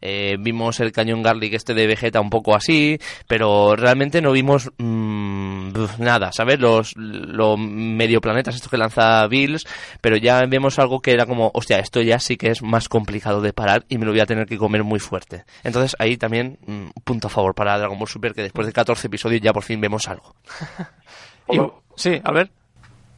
eh, 0.02 0.38
vimos 0.40 0.80
el 0.80 0.92
cañón 0.92 1.22
Garlic 1.22 1.54
este 1.54 1.74
de 1.74 1.88
Vegeta 1.88 2.20
un 2.20 2.30
poco 2.30 2.56
así, 2.56 3.00
pero 3.28 3.76
realmente 3.76 4.22
no 4.22 4.32
vimos 4.32 4.72
mm, 4.78 5.72
buf, 5.74 6.00
nada, 6.00 6.32
¿sabes? 6.32 6.60
Los, 6.60 6.96
los 6.96 7.58
medio 7.60 8.22
planetas 8.22 8.56
estos 8.56 8.72
que 8.72 8.78
lanza 8.78 9.26
Bills, 9.28 9.66
pero 10.02 10.18
ya 10.18 10.42
vemos 10.48 10.80
algo 10.80 11.02
que 11.02 11.12
era 11.12 11.26
como, 11.26 11.52
hostia, 11.54 11.80
esto 11.80 12.02
ya 12.02 12.20
sí 12.20 12.38
que 12.38 12.50
es 12.50 12.62
más 12.62 12.90
complicado 12.90 13.42
de 13.42 13.54
parar 13.54 13.86
y 13.90 13.98
me 13.98 14.06
lo 14.06 14.12
voy 14.12 14.22
a 14.22 14.26
tener 14.26 14.48
que 14.48 14.58
comer 14.58 14.84
muy 14.84 15.00
fuerte. 15.00 15.46
Entonces 15.64 15.96
ahí 16.00 16.18
también, 16.18 16.58
mm, 16.66 17.02
punto 17.04 17.28
a 17.28 17.30
favor 17.30 17.54
para 17.54 17.78
Dragon 17.78 17.98
Ball 17.98 18.08
Super, 18.08 18.34
que 18.34 18.44
después 18.44 18.68
de 18.68 18.74
14 18.74 19.08
episodios 19.08 19.42
ya 19.42 19.54
por 19.54 19.64
fin 19.64 19.80
vemos 19.80 20.08
algo. 20.08 20.36
Y, 21.50 21.60
sí, 21.96 22.22
a 22.24 22.32
ver. 22.32 22.50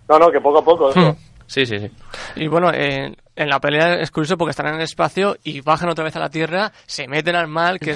No, 0.09 0.17
no, 0.17 0.31
que 0.31 0.41
poco 0.41 0.57
a 0.57 0.63
poco. 0.63 0.89
eso. 0.89 1.15
Sí, 1.53 1.67
sí, 1.67 1.77
sí. 1.77 1.91
Y 2.35 2.47
bueno, 2.47 2.71
en 2.73 3.15
la 3.35 3.59
pelea 3.59 4.01
es 4.01 4.09
curioso 4.09 4.39
porque 4.39 4.49
están 4.49 4.69
en 4.69 4.73
el 4.73 4.81
espacio 4.81 5.37
y 5.43 5.61
bajan 5.61 5.87
otra 5.87 6.03
vez 6.03 6.15
a 6.15 6.19
la 6.19 6.31
Tierra, 6.31 6.71
se 6.87 7.07
meten 7.07 7.35
al 7.35 7.47
mal, 7.47 7.77
que 7.79 7.91